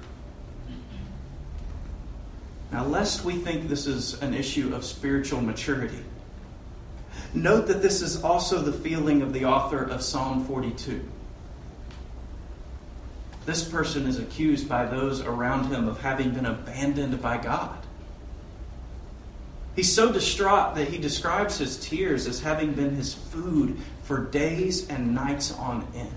Now, 2.70 2.84
lest 2.84 3.24
we 3.24 3.34
think 3.34 3.68
this 3.68 3.86
is 3.86 4.20
an 4.20 4.34
issue 4.34 4.74
of 4.74 4.84
spiritual 4.84 5.40
maturity, 5.40 6.04
note 7.32 7.66
that 7.68 7.82
this 7.82 8.02
is 8.02 8.22
also 8.22 8.60
the 8.60 8.72
feeling 8.72 9.22
of 9.22 9.32
the 9.32 9.46
author 9.46 9.82
of 9.82 10.02
Psalm 10.02 10.44
42. 10.44 11.02
This 13.46 13.66
person 13.66 14.06
is 14.06 14.18
accused 14.18 14.68
by 14.68 14.84
those 14.84 15.22
around 15.22 15.70
him 15.70 15.88
of 15.88 16.00
having 16.02 16.32
been 16.32 16.44
abandoned 16.44 17.22
by 17.22 17.38
God. 17.38 17.78
He's 19.74 19.90
so 19.90 20.12
distraught 20.12 20.74
that 20.74 20.88
he 20.88 20.98
describes 20.98 21.56
his 21.56 21.78
tears 21.78 22.26
as 22.26 22.40
having 22.40 22.72
been 22.72 22.96
his 22.96 23.14
food 23.14 23.78
for 24.02 24.24
days 24.24 24.88
and 24.88 25.14
nights 25.14 25.52
on 25.52 25.86
end. 25.94 26.12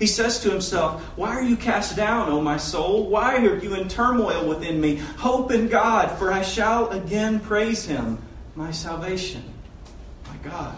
He 0.00 0.06
says 0.06 0.40
to 0.40 0.50
himself, 0.50 1.02
Why 1.16 1.36
are 1.36 1.42
you 1.42 1.56
cast 1.56 1.94
down, 1.94 2.30
O 2.30 2.40
my 2.40 2.56
soul? 2.56 3.06
Why 3.06 3.36
are 3.36 3.58
you 3.58 3.74
in 3.74 3.86
turmoil 3.86 4.48
within 4.48 4.80
me? 4.80 4.96
Hope 4.96 5.52
in 5.52 5.68
God, 5.68 6.18
for 6.18 6.32
I 6.32 6.40
shall 6.40 6.88
again 6.88 7.38
praise 7.38 7.84
him, 7.84 8.18
my 8.56 8.70
salvation, 8.70 9.44
my 10.26 10.36
God. 10.38 10.74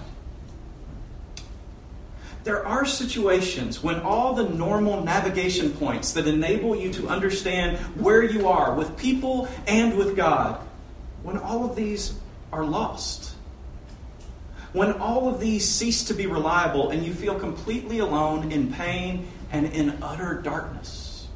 There 2.43 2.67
are 2.67 2.85
situations 2.85 3.81
when 3.81 4.01
all 4.01 4.35
the 4.35 4.49
normal 4.49 5.05
navigation 5.05 5.71
points 5.71 6.11
that 6.15 6.27
enable 6.27 6.75
you 6.75 6.93
to 6.95 7.09
understand 7.09 7.79
where 7.95 8.25
you 8.25 8.49
are 8.49 8.75
with 8.75 8.97
people 8.97 9.49
and 9.69 9.97
with 9.97 10.17
God, 10.17 10.61
when 11.23 11.39
all 11.39 11.65
of 11.65 11.77
these 11.77 12.15
are 12.53 12.65
lost. 12.65 13.32
When 14.73 14.93
all 14.93 15.29
of 15.29 15.39
these 15.39 15.69
cease 15.69 16.05
to 16.05 16.15
be 16.15 16.27
reliable 16.27 16.91
and 16.91 17.05
you 17.05 17.13
feel 17.13 17.39
completely 17.39 17.99
alone 17.99 18.51
in 18.51 18.73
pain 18.73 19.29
and 19.51 19.67
in 19.67 20.03
utter 20.03 20.41
darkness. 20.41 21.29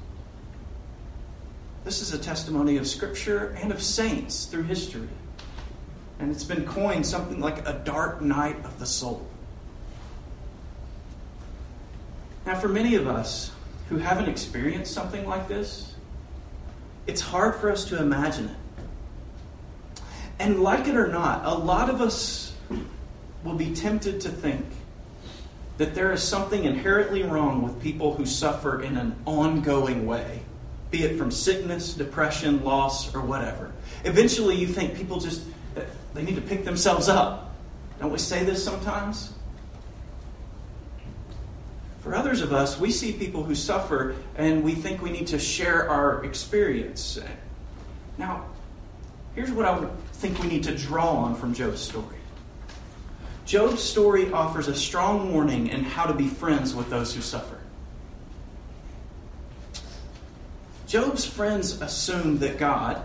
This 1.85 2.00
is 2.00 2.12
a 2.12 2.19
testimony 2.19 2.78
of 2.78 2.87
Scripture 2.87 3.57
and 3.61 3.71
of 3.71 3.83
saints 3.83 4.47
through 4.47 4.64
history. 4.64 5.09
And 6.19 6.33
it's 6.33 6.45
been 6.45 6.64
coined 6.64 7.07
something 7.07 7.40
like 7.40 7.69
a 7.69 7.75
dark 7.85 8.23
night 8.23 8.57
of 8.64 8.78
the 8.78 8.87
soul. 8.87 9.26
Now, 12.47 12.55
for 12.55 12.69
many 12.69 12.95
of 12.95 13.07
us 13.07 13.50
who 13.88 13.99
haven't 13.99 14.28
experienced 14.28 14.95
something 14.95 15.26
like 15.26 15.47
this, 15.47 15.95
it's 17.07 17.21
hard 17.21 17.57
for 17.57 17.71
us 17.71 17.85
to 17.87 18.00
imagine 18.00 18.49
it. 18.49 20.02
And 20.38 20.61
like 20.61 20.88
it 20.88 20.97
or 20.97 21.09
not, 21.09 21.45
a 21.45 21.55
lot 21.55 21.90
of 21.90 22.00
us 22.00 22.56
will 23.47 23.55
be 23.55 23.73
tempted 23.73 24.21
to 24.21 24.29
think 24.29 24.67
that 25.79 25.95
there 25.95 26.12
is 26.12 26.23
something 26.23 26.65
inherently 26.65 27.23
wrong 27.23 27.62
with 27.62 27.81
people 27.81 28.15
who 28.15 28.26
suffer 28.26 28.83
in 28.83 28.97
an 28.97 29.15
ongoing 29.25 30.05
way, 30.05 30.41
be 30.91 31.05
it 31.05 31.17
from 31.17 31.31
sickness, 31.31 31.95
depression, 31.95 32.65
loss, 32.65 33.15
or 33.15 33.21
whatever. 33.21 33.73
Eventually, 34.05 34.56
you 34.56 34.67
think 34.67 34.97
people 34.97 35.21
just 35.21 35.43
they 36.15 36.23
need 36.23 36.35
to 36.37 36.43
pick 36.43 36.65
themselves 36.65 37.09
up. 37.09 37.54
Don't 38.00 38.11
we 38.11 38.19
say 38.19 38.43
this 38.43 38.65
sometimes? 38.65 39.32
For 42.00 42.15
others 42.15 42.41
of 42.41 42.52
us, 42.52 42.80
we 42.80 42.91
see 42.91 43.13
people 43.13 43.43
who 43.43 43.54
suffer 43.54 44.17
and 44.37 44.65
we 44.65 44.75
think 44.75 45.02
we 45.02 45.11
need 45.11 45.26
to 45.28 45.39
share 45.39 45.91
our 45.91 46.25
experience. 46.25 47.19
Now, 48.17 48.47
here's 49.35 49.50
what 49.50 49.67
I 49.67 49.87
think 50.15 50.41
we 50.41 50.49
need 50.49 50.63
to 50.65 50.75
draw 50.75 51.11
on 51.11 51.35
from 51.35 51.52
Job's 51.52 51.80
story. 51.80 52.16
Job's 53.47 53.80
story 53.82 54.32
offers 54.32 54.67
a 54.67 54.75
strong 54.75 55.32
warning 55.32 55.69
in 55.69 55.85
how 55.85 56.06
to 56.06 56.15
be 56.15 56.26
friends 56.26 56.75
with 56.75 56.91
those 56.91 57.15
who 57.15 57.21
suffer. 57.21 57.59
Job's 60.89 61.25
friends 61.25 61.80
assumed 61.80 62.41
that 62.41 62.59
God, 62.59 63.02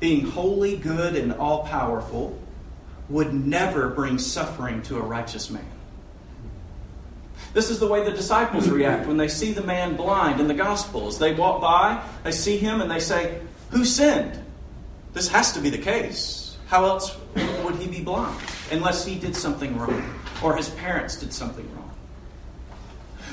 being 0.00 0.26
holy, 0.26 0.76
good, 0.76 1.16
and 1.16 1.32
all 1.34 1.64
powerful, 1.64 2.38
would 3.10 3.34
never 3.34 3.88
bring 3.88 4.18
suffering 4.18 4.82
to 4.82 4.96
a 4.96 5.02
righteous 5.02 5.50
man. 5.50 5.64
This 7.52 7.70
is 7.70 7.78
the 7.78 7.86
way 7.86 8.04
the 8.04 8.10
disciples 8.10 8.68
react 8.68 9.06
when 9.06 9.16
they 9.18 9.28
see 9.28 9.52
the 9.52 9.62
man 9.62 9.96
blind 9.96 10.40
in 10.40 10.48
the 10.48 10.54
Gospels. 10.54 11.18
They 11.18 11.34
walk 11.34 11.60
by, 11.60 12.02
they 12.24 12.32
see 12.32 12.56
him, 12.56 12.80
and 12.80 12.90
they 12.90 13.00
say, 13.00 13.40
Who 13.70 13.84
sinned? 13.84 14.38
This 15.12 15.28
has 15.28 15.52
to 15.52 15.60
be 15.60 15.70
the 15.70 15.78
case. 15.78 16.56
How 16.68 16.84
else 16.84 17.16
would 17.64 17.76
he 17.76 17.86
be 17.86 18.02
blind? 18.02 18.38
Unless 18.70 19.06
he 19.06 19.18
did 19.18 19.34
something 19.34 19.76
wrong, 19.78 20.14
or 20.42 20.56
his 20.56 20.68
parents 20.70 21.16
did 21.16 21.32
something 21.32 21.68
wrong. 21.74 21.90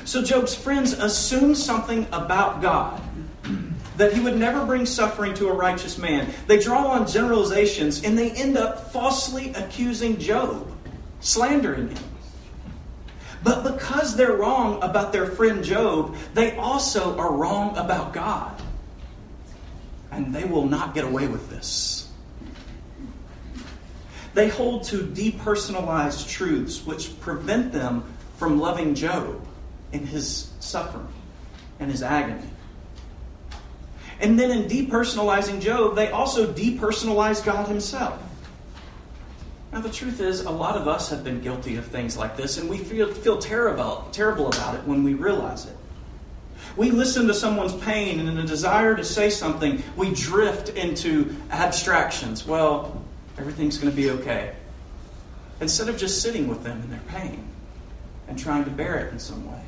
So 0.04 0.22
Job's 0.22 0.54
friends 0.54 0.92
assume 0.92 1.54
something 1.54 2.06
about 2.12 2.62
God 2.62 3.02
that 3.96 4.12
he 4.12 4.20
would 4.20 4.36
never 4.36 4.64
bring 4.64 4.86
suffering 4.86 5.34
to 5.34 5.48
a 5.48 5.52
righteous 5.52 5.98
man. 5.98 6.32
They 6.46 6.58
draw 6.58 6.88
on 6.88 7.06
generalizations 7.06 8.04
and 8.04 8.16
they 8.16 8.30
end 8.30 8.56
up 8.56 8.92
falsely 8.92 9.52
accusing 9.54 10.18
Job, 10.18 10.70
slandering 11.20 11.88
him. 11.88 12.04
But 13.42 13.62
because 13.62 14.16
they're 14.16 14.36
wrong 14.36 14.82
about 14.82 15.12
their 15.12 15.26
friend 15.26 15.64
Job, 15.64 16.16
they 16.34 16.56
also 16.56 17.16
are 17.18 17.32
wrong 17.32 17.76
about 17.76 18.12
God. 18.12 18.60
And 20.10 20.34
they 20.34 20.44
will 20.44 20.66
not 20.66 20.94
get 20.94 21.04
away 21.04 21.26
with 21.26 21.48
this. 21.50 22.05
They 24.36 24.50
hold 24.50 24.82
to 24.88 24.98
depersonalized 24.98 26.28
truths 26.28 26.84
which 26.84 27.18
prevent 27.20 27.72
them 27.72 28.04
from 28.36 28.60
loving 28.60 28.94
Job 28.94 29.40
in 29.92 30.04
his 30.04 30.52
suffering 30.60 31.08
and 31.80 31.90
his 31.90 32.02
agony. 32.02 32.46
And 34.20 34.38
then 34.38 34.50
in 34.50 34.68
depersonalizing 34.68 35.62
Job, 35.62 35.96
they 35.96 36.10
also 36.10 36.52
depersonalize 36.52 37.42
God 37.42 37.66
himself. 37.66 38.22
Now, 39.72 39.80
the 39.80 39.88
truth 39.88 40.20
is, 40.20 40.42
a 40.42 40.50
lot 40.50 40.76
of 40.76 40.86
us 40.86 41.08
have 41.08 41.24
been 41.24 41.40
guilty 41.40 41.76
of 41.76 41.86
things 41.86 42.18
like 42.18 42.36
this, 42.36 42.58
and 42.58 42.68
we 42.68 42.76
feel, 42.76 43.10
feel 43.14 43.38
terrible, 43.38 44.06
terrible 44.12 44.48
about 44.48 44.74
it 44.74 44.84
when 44.84 45.02
we 45.02 45.14
realize 45.14 45.64
it. 45.64 45.76
We 46.76 46.90
listen 46.90 47.26
to 47.28 47.34
someone's 47.34 47.74
pain, 47.76 48.20
and 48.20 48.28
in 48.28 48.36
a 48.36 48.46
desire 48.46 48.94
to 48.96 49.04
say 49.04 49.30
something, 49.30 49.82
we 49.96 50.12
drift 50.12 50.68
into 50.68 51.34
abstractions. 51.50 52.46
Well, 52.46 53.02
everything's 53.38 53.78
going 53.78 53.90
to 53.90 53.96
be 53.96 54.10
okay. 54.10 54.54
Instead 55.60 55.88
of 55.88 55.96
just 55.96 56.22
sitting 56.22 56.48
with 56.48 56.62
them 56.62 56.82
in 56.82 56.90
their 56.90 57.00
pain 57.08 57.48
and 58.28 58.38
trying 58.38 58.64
to 58.64 58.70
bear 58.70 58.98
it 58.98 59.12
in 59.12 59.18
some 59.18 59.50
way. 59.50 59.60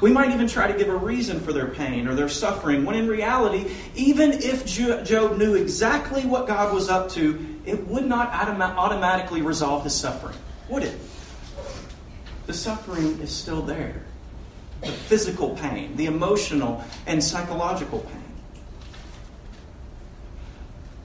We 0.00 0.12
might 0.12 0.30
even 0.30 0.46
try 0.46 0.70
to 0.70 0.78
give 0.78 0.88
a 0.88 0.96
reason 0.96 1.40
for 1.40 1.52
their 1.52 1.66
pain 1.66 2.06
or 2.06 2.14
their 2.14 2.28
suffering, 2.28 2.84
when 2.84 2.94
in 2.94 3.08
reality, 3.08 3.72
even 3.96 4.32
if 4.32 4.64
Job 4.64 5.38
knew 5.38 5.54
exactly 5.54 6.24
what 6.24 6.46
God 6.46 6.72
was 6.72 6.88
up 6.88 7.10
to, 7.12 7.58
it 7.64 7.84
would 7.88 8.06
not 8.06 8.28
automatically 8.30 9.42
resolve 9.42 9.82
his 9.82 9.94
suffering, 9.94 10.36
would 10.68 10.84
it? 10.84 10.96
The 12.46 12.54
suffering 12.54 13.18
is 13.20 13.30
still 13.30 13.62
there. 13.62 14.02
The 14.82 14.92
physical 14.92 15.56
pain, 15.56 15.96
the 15.96 16.06
emotional 16.06 16.84
and 17.06 17.22
psychological 17.22 17.98
pain. 18.00 18.27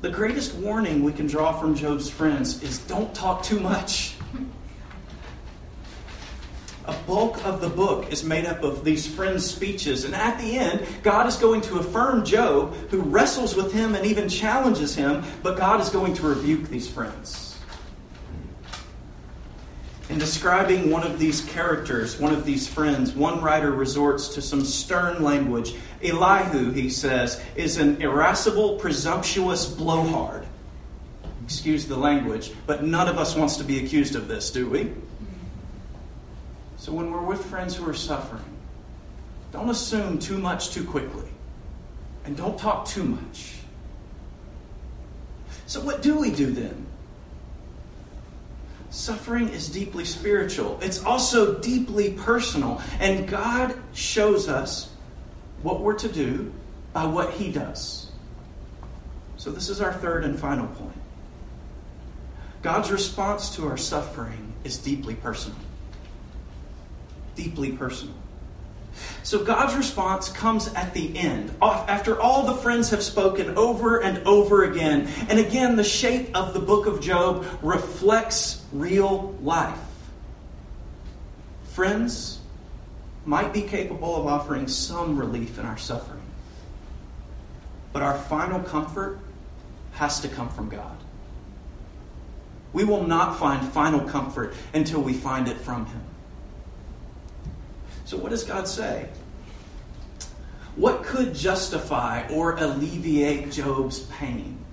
The 0.04 0.10
greatest 0.10 0.56
warning 0.56 1.02
we 1.02 1.14
can 1.14 1.28
draw 1.28 1.58
from 1.58 1.76
Job's 1.76 2.10
friends 2.10 2.62
is 2.62 2.80
don't 2.80 3.16
talk 3.16 3.42
too 3.42 3.62
much. 3.62 4.16
A 6.84 6.94
bulk 7.08 7.42
of 7.46 7.62
the 7.62 7.70
book 7.70 8.12
is 8.12 8.22
made 8.22 8.46
up 8.46 8.64
of 8.64 8.84
these 8.84 9.08
friends' 9.08 9.46
speeches, 9.46 10.04
and 10.04 10.14
at 10.14 10.38
the 10.42 10.58
end, 10.58 10.86
God 11.04 11.26
is 11.26 11.38
going 11.38 11.62
to 11.62 11.80
affirm 11.80 12.26
Job, 12.26 12.74
who 12.90 13.00
wrestles 13.00 13.56
with 13.56 13.72
him 13.72 13.96
and 13.96 14.06
even 14.06 14.28
challenges 14.28 14.94
him, 14.94 15.24
but 15.42 15.58
God 15.58 15.80
is 15.80 15.90
going 15.90 16.14
to 16.16 16.28
rebuke 16.28 16.68
these 16.68 16.90
friends. 16.90 17.53
In 20.14 20.20
describing 20.20 20.92
one 20.92 21.02
of 21.02 21.18
these 21.18 21.42
characters, 21.42 22.20
one 22.20 22.34
of 22.34 22.46
these 22.46 22.68
friends, 22.68 23.14
one 23.14 23.42
writer 23.42 23.72
resorts 23.72 24.28
to 24.36 24.44
some 24.44 24.64
stern 24.64 25.24
language. 25.24 25.74
Elihu, 26.04 26.70
he 26.70 26.92
says, 26.92 27.44
is 27.56 27.78
an 27.78 28.00
irascible, 28.00 28.76
presumptuous 28.76 29.66
blowhard. 29.66 30.46
Excuse 31.44 31.88
the 31.88 31.98
language, 31.98 32.52
but 32.68 32.84
none 32.84 33.08
of 33.08 33.18
us 33.18 33.36
wants 33.36 33.58
to 33.58 33.64
be 33.64 33.84
accused 33.84 34.16
of 34.16 34.28
this, 34.28 34.52
do 34.52 34.70
we? 34.70 34.92
So 36.78 36.92
when 36.92 37.10
we're 37.10 37.26
with 37.26 37.44
friends 37.46 37.76
who 37.76 37.90
are 37.90 37.96
suffering, 37.96 38.46
don't 39.52 39.72
assume 39.72 40.20
too 40.20 40.38
much 40.38 40.70
too 40.70 40.84
quickly. 40.84 41.28
And 42.24 42.38
don't 42.38 42.60
talk 42.60 42.86
too 42.86 43.04
much. 43.04 43.56
So, 45.66 45.82
what 45.82 46.04
do 46.04 46.20
we 46.20 46.30
do 46.30 46.52
then? 46.52 46.86
Suffering 48.94 49.50
is 49.50 49.70
deeply 49.70 50.06
spiritual, 50.06 50.78
it's 50.80 51.04
also 51.04 51.58
deeply 51.60 52.12
personal. 52.12 52.80
And 53.00 53.28
God 53.28 53.76
shows 53.92 54.48
us 54.48 54.92
what 55.64 55.82
we're 55.82 55.98
to 55.98 56.08
do 56.08 56.54
by 56.94 57.06
what 57.06 57.34
He 57.34 57.52
does. 57.52 58.12
So, 59.38 59.50
this 59.50 59.68
is 59.68 59.82
our 59.82 59.94
third 59.94 60.24
and 60.24 60.40
final 60.40 60.68
point. 60.68 61.02
God's 62.62 62.92
response 62.92 63.56
to 63.56 63.68
our 63.68 63.78
suffering 63.78 64.54
is 64.64 64.78
deeply 64.78 65.16
personal. 65.16 65.58
Deeply 67.34 67.72
personal. 67.72 68.16
So 69.24 69.44
God's 69.44 69.74
response 69.76 70.28
comes 70.30 70.68
at 70.74 70.94
the 70.94 71.18
end, 71.18 71.56
after 71.62 72.20
all 72.20 72.46
the 72.46 72.56
friends 72.56 72.90
have 72.90 73.02
spoken 73.02 73.58
over 73.58 74.04
and 74.04 74.20
over 74.28 74.66
again. 74.66 75.08
And 75.30 75.40
again, 75.40 75.78
the 75.78 75.84
shape 75.84 76.36
of 76.36 76.54
the 76.54 76.60
book 76.60 76.88
of 76.88 77.00
Job 77.00 77.46
reflects 77.62 78.62
real 78.74 79.34
life. 79.42 79.80
Friends 81.72 82.40
might 83.26 83.54
be 83.54 83.62
capable 83.62 84.18
of 84.18 84.28
offering 84.28 84.68
some 84.68 85.18
relief 85.18 85.58
in 85.58 85.66
our 85.66 85.78
suffering, 85.78 86.22
but 87.94 88.02
our 88.02 88.18
final 88.18 88.60
comfort 88.60 89.20
has 89.94 90.20
to 90.20 90.28
come 90.28 90.50
from 90.50 90.68
God. 90.68 90.98
We 92.74 92.84
will 92.84 93.08
not 93.08 93.40
find 93.40 93.66
final 93.72 94.02
comfort 94.02 94.54
until 94.74 95.02
we 95.02 95.14
find 95.14 95.48
it 95.48 95.58
from 95.58 95.86
Him. 95.86 96.02
So, 98.14 98.20
what 98.20 98.30
does 98.30 98.44
God 98.44 98.68
say? 98.68 99.10
What 100.76 101.02
could 101.02 101.34
justify 101.34 102.28
or 102.28 102.56
alleviate 102.58 103.52
Job's 103.52 104.02
pain? 104.02 104.64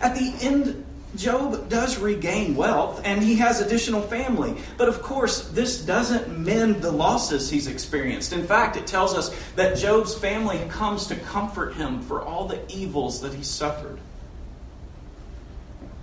At 0.00 0.14
the 0.14 0.32
end, 0.40 0.86
Job 1.16 1.68
does 1.68 1.98
regain 1.98 2.54
wealth 2.54 3.02
and 3.04 3.20
he 3.20 3.34
has 3.34 3.60
additional 3.60 4.00
family. 4.00 4.54
But 4.78 4.88
of 4.88 5.02
course, 5.02 5.48
this 5.48 5.84
doesn't 5.84 6.38
mend 6.38 6.82
the 6.82 6.92
losses 6.92 7.50
he's 7.50 7.66
experienced. 7.66 8.32
In 8.32 8.46
fact, 8.46 8.76
it 8.76 8.86
tells 8.86 9.12
us 9.12 9.36
that 9.56 9.76
Job's 9.76 10.14
family 10.14 10.60
comes 10.68 11.08
to 11.08 11.16
comfort 11.16 11.74
him 11.74 12.00
for 12.00 12.22
all 12.22 12.46
the 12.46 12.60
evils 12.72 13.22
that 13.22 13.34
he 13.34 13.42
suffered. 13.42 13.98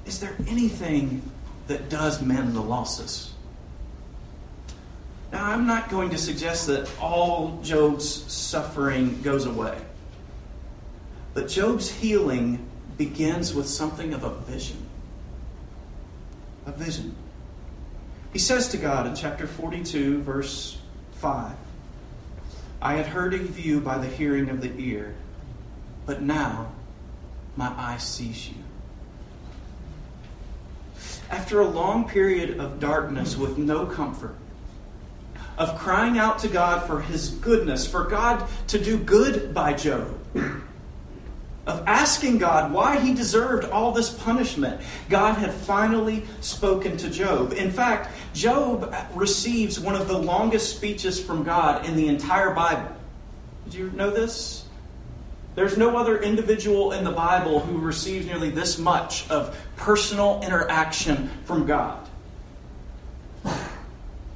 Is 0.06 0.20
there 0.20 0.36
anything 0.46 1.22
that 1.68 1.88
does 1.88 2.22
mend 2.22 2.54
the 2.54 2.62
losses? 2.62 3.33
Now, 5.34 5.50
I'm 5.50 5.66
not 5.66 5.90
going 5.90 6.12
to 6.12 6.18
suggest 6.20 6.68
that 6.68 6.88
all 7.02 7.60
Job's 7.64 8.08
suffering 8.32 9.20
goes 9.24 9.48
away. 9.48 9.76
But 11.34 11.48
Job's 11.48 11.90
healing 11.90 12.64
begins 13.00 13.52
with 13.52 13.68
something 13.68 14.14
of 14.14 14.24
a 14.24 14.30
vision. 14.30 14.78
A 16.68 16.72
vision. 16.72 17.16
He 18.32 18.38
says 18.38 18.68
to 18.70 18.78
God 18.78 19.08
in 19.08 19.16
chapter 19.16 19.48
42, 19.48 20.22
verse 20.22 20.78
5 21.14 21.56
I 22.80 22.94
had 22.94 23.08
heard 23.08 23.34
of 23.34 23.60
you 23.60 23.80
by 23.80 23.98
the 23.98 24.08
hearing 24.08 24.50
of 24.50 24.62
the 24.62 24.72
ear, 24.78 25.16
but 26.06 26.22
now 26.22 26.72
my 27.56 27.74
eye 27.76 27.98
sees 27.98 28.50
you. 28.50 28.58
After 31.32 31.60
a 31.60 31.68
long 31.68 32.08
period 32.08 32.60
of 32.60 32.80
darkness 32.80 33.36
with 33.36 33.58
no 33.58 33.88
comfort, 33.88 34.36
of 35.58 35.78
crying 35.78 36.18
out 36.18 36.40
to 36.40 36.48
God 36.48 36.86
for 36.88 37.02
his 37.02 37.30
goodness, 37.30 37.86
for 37.86 38.06
God 38.06 38.48
to 38.68 38.80
do 38.80 38.98
good 38.98 39.54
by 39.54 39.74
Job, 39.74 40.18
of 41.66 41.84
asking 41.88 42.40
God 42.40 42.74
why 42.74 43.00
he 43.00 43.14
deserved 43.14 43.70
all 43.70 43.92
this 43.92 44.10
punishment, 44.10 44.82
God 45.10 45.36
had 45.36 45.54
finally 45.54 46.26
spoken 46.42 46.98
to 46.98 47.10
Job. 47.10 47.54
In 47.54 47.72
fact, 47.72 48.12
Job 48.34 48.94
receives 49.16 49.80
one 49.80 49.96
of 49.96 50.08
the 50.08 50.18
longest 50.18 50.76
speeches 50.76 51.24
from 51.24 51.44
God 51.44 51.86
in 51.86 51.96
the 51.96 52.08
entire 52.08 52.54
Bible. 52.54 52.96
Did 53.66 53.76
you 53.76 53.92
know 53.92 54.12
this? 54.12 54.66
There's 55.56 55.78
no 55.78 55.96
other 55.98 56.20
individual 56.20 56.94
in 56.94 57.04
the 57.04 57.12
Bible 57.12 57.60
who 57.60 57.78
receives 57.78 58.26
nearly 58.26 58.50
this 58.50 58.80
much 58.80 59.30
of 59.30 59.56
personal 59.76 60.42
interaction 60.44 61.30
from 61.46 61.68
God. 61.68 62.03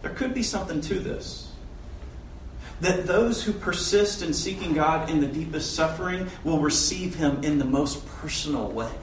There 0.07 0.15
could 0.15 0.33
be 0.33 0.43
something 0.43 0.79
to 0.79 0.99
this. 0.99 1.51
That 2.79 3.07
those 3.07 3.43
who 3.43 3.51
persist 3.51 4.21
in 4.21 4.33
seeking 4.33 4.73
God 4.73 5.09
in 5.09 5.19
the 5.19 5.27
deepest 5.27 5.75
suffering 5.75 6.29
will 6.45 6.61
receive 6.61 7.15
Him 7.15 7.43
in 7.43 7.59
the 7.59 7.65
most 7.65 8.07
personal 8.07 8.69
way. 8.69 8.93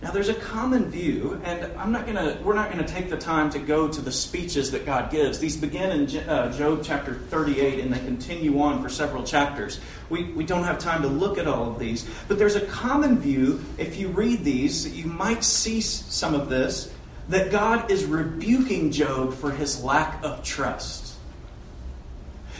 Now, 0.00 0.10
there's 0.10 0.30
a 0.30 0.34
common 0.34 0.90
view, 0.90 1.38
and 1.44 1.70
I'm 1.76 1.92
not 1.92 2.06
gonna, 2.06 2.38
we're 2.42 2.54
not 2.54 2.72
going 2.72 2.82
to 2.82 2.90
take 2.90 3.10
the 3.10 3.18
time 3.18 3.50
to 3.50 3.58
go 3.58 3.88
to 3.88 4.00
the 4.00 4.12
speeches 4.12 4.70
that 4.70 4.86
God 4.86 5.10
gives. 5.10 5.38
These 5.38 5.58
begin 5.58 5.90
in 5.90 6.28
uh, 6.30 6.50
Job 6.56 6.80
chapter 6.82 7.14
38 7.14 7.80
and 7.80 7.92
they 7.92 7.98
continue 7.98 8.58
on 8.62 8.82
for 8.82 8.88
several 8.88 9.22
chapters. 9.22 9.80
We, 10.08 10.32
we 10.32 10.44
don't 10.44 10.64
have 10.64 10.78
time 10.78 11.02
to 11.02 11.08
look 11.08 11.36
at 11.36 11.46
all 11.46 11.70
of 11.70 11.78
these. 11.78 12.08
But 12.26 12.38
there's 12.38 12.56
a 12.56 12.64
common 12.66 13.18
view, 13.18 13.62
if 13.76 13.98
you 13.98 14.08
read 14.08 14.44
these, 14.44 14.84
that 14.84 14.96
you 14.96 15.04
might 15.04 15.44
see 15.44 15.82
some 15.82 16.32
of 16.32 16.48
this, 16.48 16.90
that 17.28 17.50
God 17.50 17.90
is 17.90 18.04
rebuking 18.04 18.90
Job 18.90 19.34
for 19.34 19.50
his 19.50 19.82
lack 19.82 20.22
of 20.24 20.42
trust. 20.42 21.14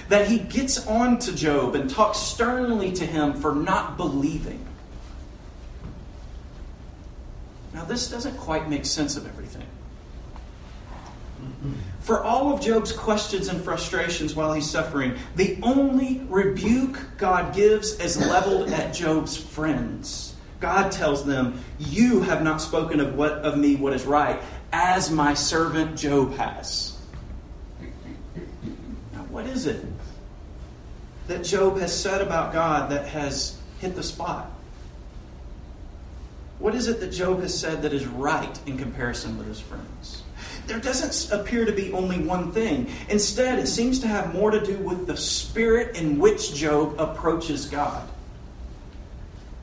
That 0.08 0.28
he 0.28 0.38
gets 0.38 0.86
on 0.86 1.18
to 1.20 1.34
Job 1.34 1.74
and 1.74 1.88
talks 1.88 2.18
sternly 2.18 2.92
to 2.92 3.06
him 3.06 3.34
for 3.34 3.54
not 3.54 3.96
believing. 3.96 4.64
Now, 7.74 7.84
this 7.84 8.10
doesn't 8.10 8.36
quite 8.38 8.68
make 8.68 8.84
sense 8.84 9.16
of 9.16 9.26
everything. 9.26 9.66
For 12.00 12.24
all 12.24 12.52
of 12.52 12.60
Job's 12.60 12.90
questions 12.92 13.48
and 13.48 13.62
frustrations 13.62 14.34
while 14.34 14.52
he's 14.52 14.68
suffering, 14.68 15.16
the 15.36 15.58
only 15.62 16.22
rebuke 16.28 16.98
God 17.16 17.54
gives 17.54 17.98
is 18.00 18.18
leveled 18.18 18.70
at 18.70 18.94
Job's 18.94 19.36
friends. 19.36 20.34
God 20.60 20.90
tells 20.90 21.24
them, 21.24 21.62
You 21.78 22.22
have 22.22 22.42
not 22.42 22.60
spoken 22.60 23.00
of 23.00 23.14
what 23.14 23.32
of 23.32 23.56
me 23.56 23.76
what 23.76 23.92
is 23.92 24.04
right, 24.04 24.40
as 24.72 25.10
my 25.10 25.34
servant 25.34 25.96
Job 25.96 26.34
has. 26.36 26.96
Now, 29.12 29.24
what 29.30 29.46
is 29.46 29.66
it 29.66 29.84
that 31.26 31.44
Job 31.44 31.78
has 31.78 31.98
said 31.98 32.20
about 32.20 32.52
God 32.52 32.90
that 32.90 33.06
has 33.08 33.58
hit 33.80 33.94
the 33.94 34.02
spot? 34.02 34.50
What 36.58 36.74
is 36.74 36.88
it 36.88 37.00
that 37.00 37.12
Job 37.12 37.40
has 37.40 37.58
said 37.58 37.82
that 37.82 37.92
is 37.92 38.06
right 38.06 38.58
in 38.66 38.76
comparison 38.76 39.38
with 39.38 39.46
his 39.46 39.60
friends? 39.60 40.22
There 40.66 40.78
doesn't 40.78 41.32
appear 41.32 41.64
to 41.64 41.72
be 41.72 41.92
only 41.92 42.18
one 42.18 42.52
thing. 42.52 42.90
Instead, 43.08 43.58
it 43.58 43.68
seems 43.68 44.00
to 44.00 44.08
have 44.08 44.34
more 44.34 44.50
to 44.50 44.60
do 44.64 44.76
with 44.78 45.06
the 45.06 45.16
spirit 45.16 45.96
in 45.96 46.18
which 46.18 46.54
Job 46.54 46.96
approaches 46.98 47.66
God. 47.66 48.06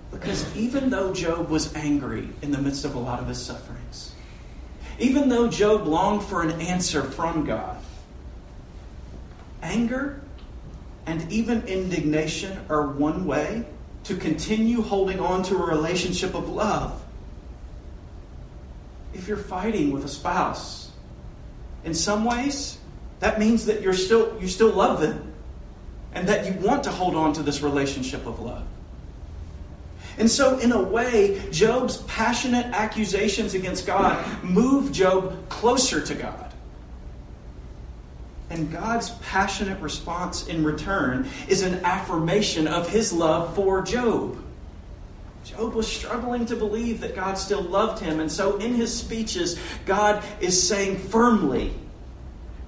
Because 0.10 0.56
even 0.56 0.90
though 0.90 1.14
Job 1.14 1.50
was 1.50 1.76
angry 1.76 2.30
in 2.42 2.52
the 2.52 2.58
midst 2.58 2.86
of 2.86 2.96
a 2.96 3.00
lot 3.00 3.20
of 3.20 3.28
his 3.28 3.44
sufferings, 3.44 3.85
even 5.00 5.30
though 5.30 5.48
Job 5.48 5.86
longed 5.86 6.24
for 6.24 6.42
an 6.42 6.60
answer 6.62 7.04
from 7.04 7.46
God, 7.46 7.78
anger 9.62 10.22
and 11.06 11.32
even 11.32 11.64
indignation 11.68 12.60
are 12.70 12.88
one 12.88 13.26
way 13.26 13.66
to 14.06 14.16
continue 14.16 14.82
holding 14.82 15.20
on 15.20 15.44
to 15.44 15.56
a 15.56 15.66
relationship 15.66 16.36
of 16.36 16.50
love. 16.50 17.04
If 19.14 19.28
you're 19.28 19.38
fighting 19.38 19.92
with 19.92 20.06
a 20.06 20.10
spouse, 20.10 20.92
in 21.84 21.94
some 21.94 22.26
ways, 22.26 22.78
that 23.20 23.40
means 23.40 23.66
that 23.66 23.82
you're 23.82 23.94
still, 23.94 24.40
you 24.42 24.48
still 24.48 24.72
love 24.72 25.02
them 25.02 25.34
and 26.14 26.28
that 26.28 26.46
you 26.46 26.54
want 26.60 26.84
to 26.86 26.92
hold 26.92 27.16
on 27.16 27.34
to 27.34 27.44
this 27.44 27.62
relationship 27.62 28.26
of 28.26 28.40
love. 28.40 28.66
And 30.18 30.30
so, 30.30 30.58
in 30.60 30.72
a 30.72 30.82
way, 30.82 31.42
Job's 31.52 31.98
passionate 32.04 32.68
accusations 32.68 33.54
against 33.54 33.86
God 33.86 34.44
move 34.44 34.92
Job 34.92 35.50
closer 35.50 36.02
to 36.02 36.16
God. 36.16 36.54
And 38.50 38.72
God's 38.72 39.10
passionate 39.22 39.82
response 39.82 40.48
in 40.48 40.64
return 40.64 41.28
is 41.48 41.64
an 41.64 41.84
affirmation 41.84 42.68
of 42.68 42.90
his 42.90 43.12
love 43.12 43.56
for 43.56 43.82
Job. 43.82 44.42
Job 45.44 45.74
was 45.74 45.88
struggling 45.88 46.46
to 46.48 46.56
believe 46.56 47.02
that 47.02 47.16
God 47.16 47.38
still 47.38 47.62
loved 47.62 48.02
him. 48.02 48.20
And 48.20 48.32
so, 48.32 48.58
in 48.58 48.74
his 48.74 48.98
speeches, 48.98 49.60
God 49.86 50.24
is 50.40 50.68
saying 50.68 50.98
firmly, 50.98 51.74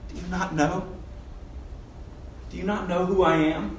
Do 0.09 0.15
you 0.15 0.27
not 0.29 0.53
know? 0.53 0.85
Do 2.49 2.57
you 2.57 2.63
not 2.63 2.89
know 2.89 3.05
who 3.05 3.23
I 3.23 3.37
am? 3.37 3.77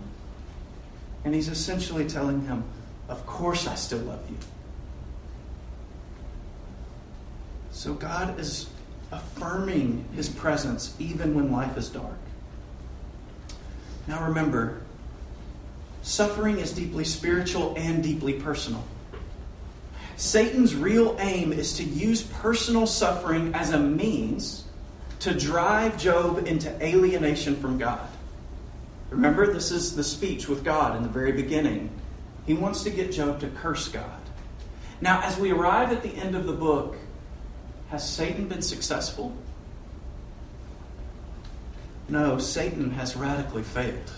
And 1.24 1.34
he's 1.34 1.48
essentially 1.48 2.06
telling 2.06 2.42
him, 2.42 2.64
of 3.08 3.24
course, 3.26 3.66
I 3.66 3.74
still 3.74 4.00
love 4.00 4.28
you. 4.28 4.36
So 7.70 7.94
God 7.94 8.38
is 8.38 8.68
affirming 9.10 10.06
his 10.14 10.28
presence 10.28 10.94
even 10.98 11.34
when 11.34 11.50
life 11.50 11.76
is 11.78 11.88
dark. 11.88 12.18
Now 14.06 14.24
remember, 14.24 14.82
suffering 16.02 16.58
is 16.58 16.72
deeply 16.72 17.04
spiritual 17.04 17.74
and 17.76 18.02
deeply 18.02 18.34
personal. 18.34 18.84
Satan's 20.16 20.74
real 20.74 21.16
aim 21.20 21.52
is 21.52 21.74
to 21.74 21.84
use 21.84 22.22
personal 22.22 22.86
suffering 22.86 23.54
as 23.54 23.70
a 23.72 23.78
means 23.78 24.64
to 25.20 25.32
drive 25.32 25.96
Job 25.96 26.46
into 26.46 26.70
alienation 26.84 27.56
from 27.56 27.78
God. 27.78 28.08
Remember, 29.10 29.52
this 29.52 29.70
is 29.70 29.94
the 29.94 30.04
speech 30.04 30.48
with 30.48 30.64
God 30.64 30.96
in 30.96 31.02
the 31.02 31.08
very 31.08 31.32
beginning. 31.32 31.90
He 32.48 32.54
wants 32.54 32.82
to 32.84 32.90
get 32.90 33.12
Job 33.12 33.40
to 33.40 33.48
curse 33.48 33.88
God. 33.88 34.22
Now, 35.02 35.20
as 35.22 35.38
we 35.38 35.52
arrive 35.52 35.92
at 35.92 36.02
the 36.02 36.14
end 36.16 36.34
of 36.34 36.46
the 36.46 36.52
book, 36.54 36.96
has 37.90 38.08
Satan 38.08 38.48
been 38.48 38.62
successful? 38.62 39.36
No, 42.08 42.38
Satan 42.38 42.90
has 42.92 43.16
radically 43.16 43.62
failed. 43.62 44.10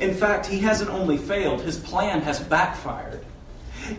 In 0.00 0.12
fact, 0.12 0.44
he 0.44 0.58
hasn't 0.58 0.90
only 0.90 1.16
failed, 1.16 1.62
his 1.62 1.78
plan 1.78 2.20
has 2.20 2.40
backfired. 2.40 3.24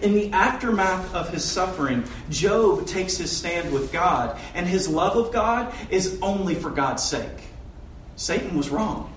In 0.04 0.14
the 0.14 0.32
aftermath 0.32 1.16
of 1.16 1.30
his 1.30 1.44
suffering, 1.44 2.04
Job 2.30 2.86
takes 2.86 3.18
his 3.18 3.36
stand 3.36 3.74
with 3.74 3.92
God, 3.92 4.40
and 4.54 4.68
his 4.68 4.88
love 4.88 5.18
of 5.18 5.34
God 5.34 5.74
is 5.90 6.20
only 6.22 6.54
for 6.54 6.70
God's 6.70 7.04
sake. 7.04 7.42
Satan 8.18 8.56
was 8.56 8.70
wrong. 8.70 9.12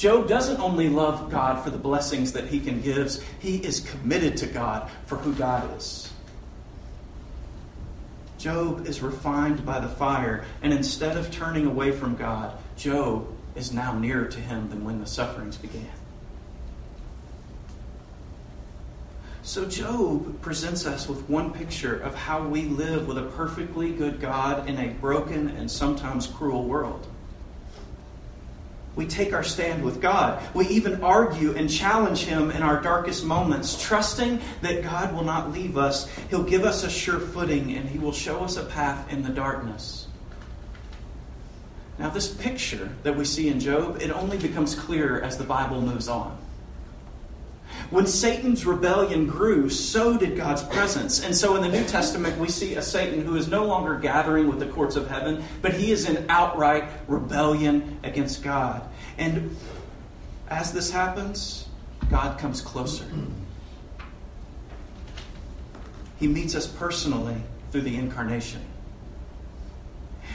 Job 0.00 0.26
doesn't 0.26 0.58
only 0.62 0.88
love 0.88 1.30
God 1.30 1.62
for 1.62 1.68
the 1.68 1.76
blessings 1.76 2.32
that 2.32 2.46
he 2.46 2.58
can 2.58 2.80
give, 2.80 3.22
he 3.38 3.56
is 3.58 3.80
committed 3.80 4.34
to 4.38 4.46
God 4.46 4.90
for 5.04 5.16
who 5.16 5.34
God 5.34 5.76
is. 5.76 6.10
Job 8.38 8.86
is 8.86 9.02
refined 9.02 9.66
by 9.66 9.78
the 9.78 9.90
fire, 9.90 10.46
and 10.62 10.72
instead 10.72 11.18
of 11.18 11.30
turning 11.30 11.66
away 11.66 11.92
from 11.92 12.16
God, 12.16 12.56
Job 12.78 13.28
is 13.54 13.74
now 13.74 13.92
nearer 13.92 14.24
to 14.24 14.40
him 14.40 14.70
than 14.70 14.86
when 14.86 15.00
the 15.00 15.06
sufferings 15.06 15.58
began. 15.58 15.92
So, 19.42 19.66
Job 19.66 20.40
presents 20.40 20.86
us 20.86 21.10
with 21.10 21.28
one 21.28 21.52
picture 21.52 22.00
of 22.00 22.14
how 22.14 22.42
we 22.42 22.62
live 22.62 23.06
with 23.06 23.18
a 23.18 23.24
perfectly 23.24 23.92
good 23.92 24.18
God 24.18 24.66
in 24.66 24.78
a 24.78 24.94
broken 24.94 25.48
and 25.48 25.70
sometimes 25.70 26.26
cruel 26.26 26.64
world. 26.64 27.06
We 28.96 29.06
take 29.06 29.32
our 29.32 29.44
stand 29.44 29.84
with 29.84 30.00
God. 30.00 30.42
We 30.54 30.66
even 30.68 31.02
argue 31.02 31.54
and 31.54 31.70
challenge 31.70 32.24
Him 32.24 32.50
in 32.50 32.62
our 32.62 32.80
darkest 32.82 33.24
moments, 33.24 33.80
trusting 33.80 34.40
that 34.62 34.82
God 34.82 35.14
will 35.14 35.24
not 35.24 35.52
leave 35.52 35.78
us. 35.78 36.08
He'll 36.28 36.42
give 36.42 36.64
us 36.64 36.82
a 36.82 36.90
sure 36.90 37.20
footing 37.20 37.76
and 37.76 37.88
He 37.88 37.98
will 37.98 38.12
show 38.12 38.40
us 38.40 38.56
a 38.56 38.64
path 38.64 39.10
in 39.12 39.22
the 39.22 39.30
darkness. 39.30 40.08
Now, 41.98 42.08
this 42.08 42.32
picture 42.32 42.90
that 43.02 43.14
we 43.14 43.26
see 43.26 43.48
in 43.48 43.60
Job, 43.60 44.00
it 44.00 44.10
only 44.10 44.38
becomes 44.38 44.74
clearer 44.74 45.20
as 45.20 45.36
the 45.36 45.44
Bible 45.44 45.82
moves 45.82 46.08
on. 46.08 46.39
When 47.90 48.06
Satan's 48.06 48.64
rebellion 48.64 49.26
grew, 49.26 49.68
so 49.68 50.16
did 50.16 50.36
God's 50.36 50.62
presence. 50.62 51.24
And 51.24 51.36
so 51.36 51.56
in 51.56 51.62
the 51.62 51.68
New 51.68 51.84
Testament, 51.84 52.38
we 52.38 52.48
see 52.48 52.76
a 52.76 52.82
Satan 52.82 53.24
who 53.24 53.34
is 53.34 53.48
no 53.48 53.64
longer 53.64 53.98
gathering 53.98 54.48
with 54.48 54.60
the 54.60 54.66
courts 54.66 54.94
of 54.94 55.08
heaven, 55.08 55.42
but 55.60 55.74
he 55.74 55.90
is 55.90 56.08
in 56.08 56.24
outright 56.28 56.84
rebellion 57.08 57.98
against 58.04 58.44
God. 58.44 58.82
And 59.18 59.56
as 60.48 60.72
this 60.72 60.92
happens, 60.92 61.68
God 62.10 62.38
comes 62.38 62.60
closer. 62.60 63.06
He 66.20 66.28
meets 66.28 66.54
us 66.54 66.68
personally 66.68 67.42
through 67.72 67.82
the 67.82 67.96
incarnation. 67.96 68.60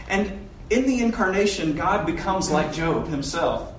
And 0.10 0.50
in 0.70 0.86
the 0.86 1.00
incarnation, 1.02 1.76
God 1.76 2.06
becomes 2.06 2.52
like 2.52 2.74
Job 2.74 3.08
himself. 3.08 3.72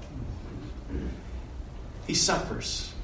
He 2.07 2.15
suffers. 2.15 2.95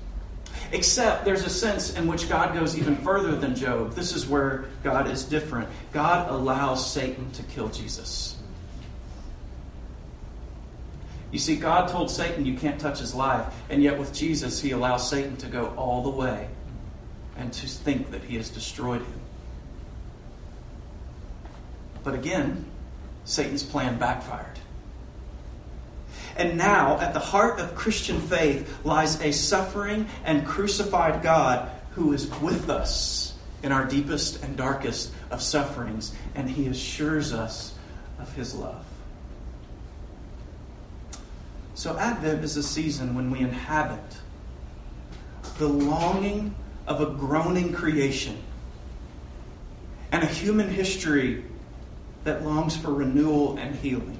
Except 0.73 1.27
there's 1.27 1.45
a 1.45 1.51
sense 1.51 1.95
in 1.97 2.07
which 2.07 2.31
God 2.31 2.55
goes 2.55 2.79
even 2.79 2.97
further 2.97 3.37
than 3.37 3.55
Job. 3.55 3.93
This 3.93 4.17
is 4.17 4.27
where 4.27 4.65
God 4.83 5.07
is 5.07 5.23
different. 5.23 5.69
God 5.93 6.31
allows 6.31 6.91
Satan 6.91 7.31
to 7.33 7.43
kill 7.43 7.69
Jesus. 7.69 8.37
You 11.31 11.39
see, 11.39 11.57
God 11.57 11.89
told 11.89 12.11
Satan 12.11 12.47
you 12.47 12.57
can't 12.57 12.81
touch 12.81 13.01
his 13.01 13.15
life, 13.15 13.55
and 13.71 13.83
yet 13.83 13.99
with 13.99 14.15
Jesus, 14.15 14.61
he 14.61 14.71
allows 14.71 15.09
Satan 15.09 15.37
to 15.39 15.47
go 15.47 15.73
all 15.77 16.03
the 16.03 16.11
way 16.11 16.49
and 17.37 17.53
to 17.53 17.67
think 17.67 18.11
that 18.11 18.25
he 18.25 18.37
has 18.37 18.49
destroyed 18.51 19.01
him. 19.01 19.21
But 22.03 22.15
again, 22.15 22.65
Satan's 23.25 23.63
plan 23.63 23.99
backfired. 23.99 24.59
And 26.37 26.57
now, 26.57 26.99
at 26.99 27.12
the 27.12 27.21
heart 27.21 27.61
of 27.61 27.75
Christian 27.75 28.21
faith 28.21 28.85
lies 28.85 29.21
a 29.21 29.33
suffering 29.33 30.07
and 30.25 30.47
crucified 30.47 31.23
God 31.23 31.71
who 31.90 32.12
is 32.12 32.31
with 32.40 32.71
us 32.71 33.35
in 33.62 33.71
our 33.71 33.85
deepest 33.85 34.42
and 34.42 34.57
darkest 34.57 35.12
of 35.31 35.42
sufferings, 35.42 36.12
and 36.35 36.51
he 36.51 36.66
assures 36.66 37.33
us 37.33 37.75
of 38.18 38.33
his 38.35 38.55
love. 38.55 38.85
So, 41.75 41.97
Advent 41.99 42.45
is 42.45 42.57
a 42.57 42.62
season 42.62 43.14
when 43.14 43.31
we 43.31 43.40
inhabit 43.40 44.01
the 45.59 45.68
longing 45.68 46.55
of 46.87 47.01
a 47.01 47.07
groaning 47.07 47.73
creation 47.73 48.42
and 50.11 50.23
a 50.23 50.27
human 50.27 50.68
history 50.68 51.45
that 52.25 52.45
longs 52.45 52.77
for 52.77 52.92
renewal 52.92 53.57
and 53.57 53.75
healing. 53.75 54.18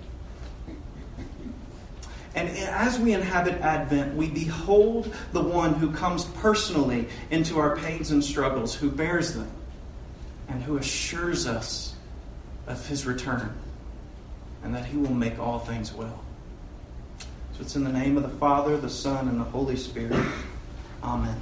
And 2.35 2.49
as 2.49 2.99
we 2.99 3.12
inhabit 3.12 3.61
Advent, 3.61 4.14
we 4.14 4.29
behold 4.29 5.14
the 5.33 5.42
one 5.42 5.75
who 5.75 5.92
comes 5.92 6.25
personally 6.25 7.09
into 7.31 7.59
our 7.59 7.77
pains 7.77 8.11
and 8.11 8.25
struggles, 8.25 8.75
who 8.75 8.90
bears 8.90 9.35
them, 9.35 9.51
and 10.49 10.62
who 10.62 10.79
assures 10.79 11.47
us 11.47 11.95
of 12.66 12.87
his 12.87 13.05
return, 13.05 13.55
and 14.62 14.75
that 14.75 14.87
he 14.87 14.97
will 14.97 15.12
make 15.12 15.38
all 15.38 15.59
things 15.59 15.92
well. 15.92 16.25
So 17.18 17.61
it's 17.61 17.77
in 17.77 17.85
the 17.85 17.92
name 17.92 18.16
of 18.16 18.23
the 18.23 18.37
Father, 18.38 18.79
the 18.79 18.88
Son, 18.88 19.29
and 19.29 19.38
the 19.38 19.45
Holy 19.45 19.77
Spirit. 19.77 20.18
Amen. 21.03 21.38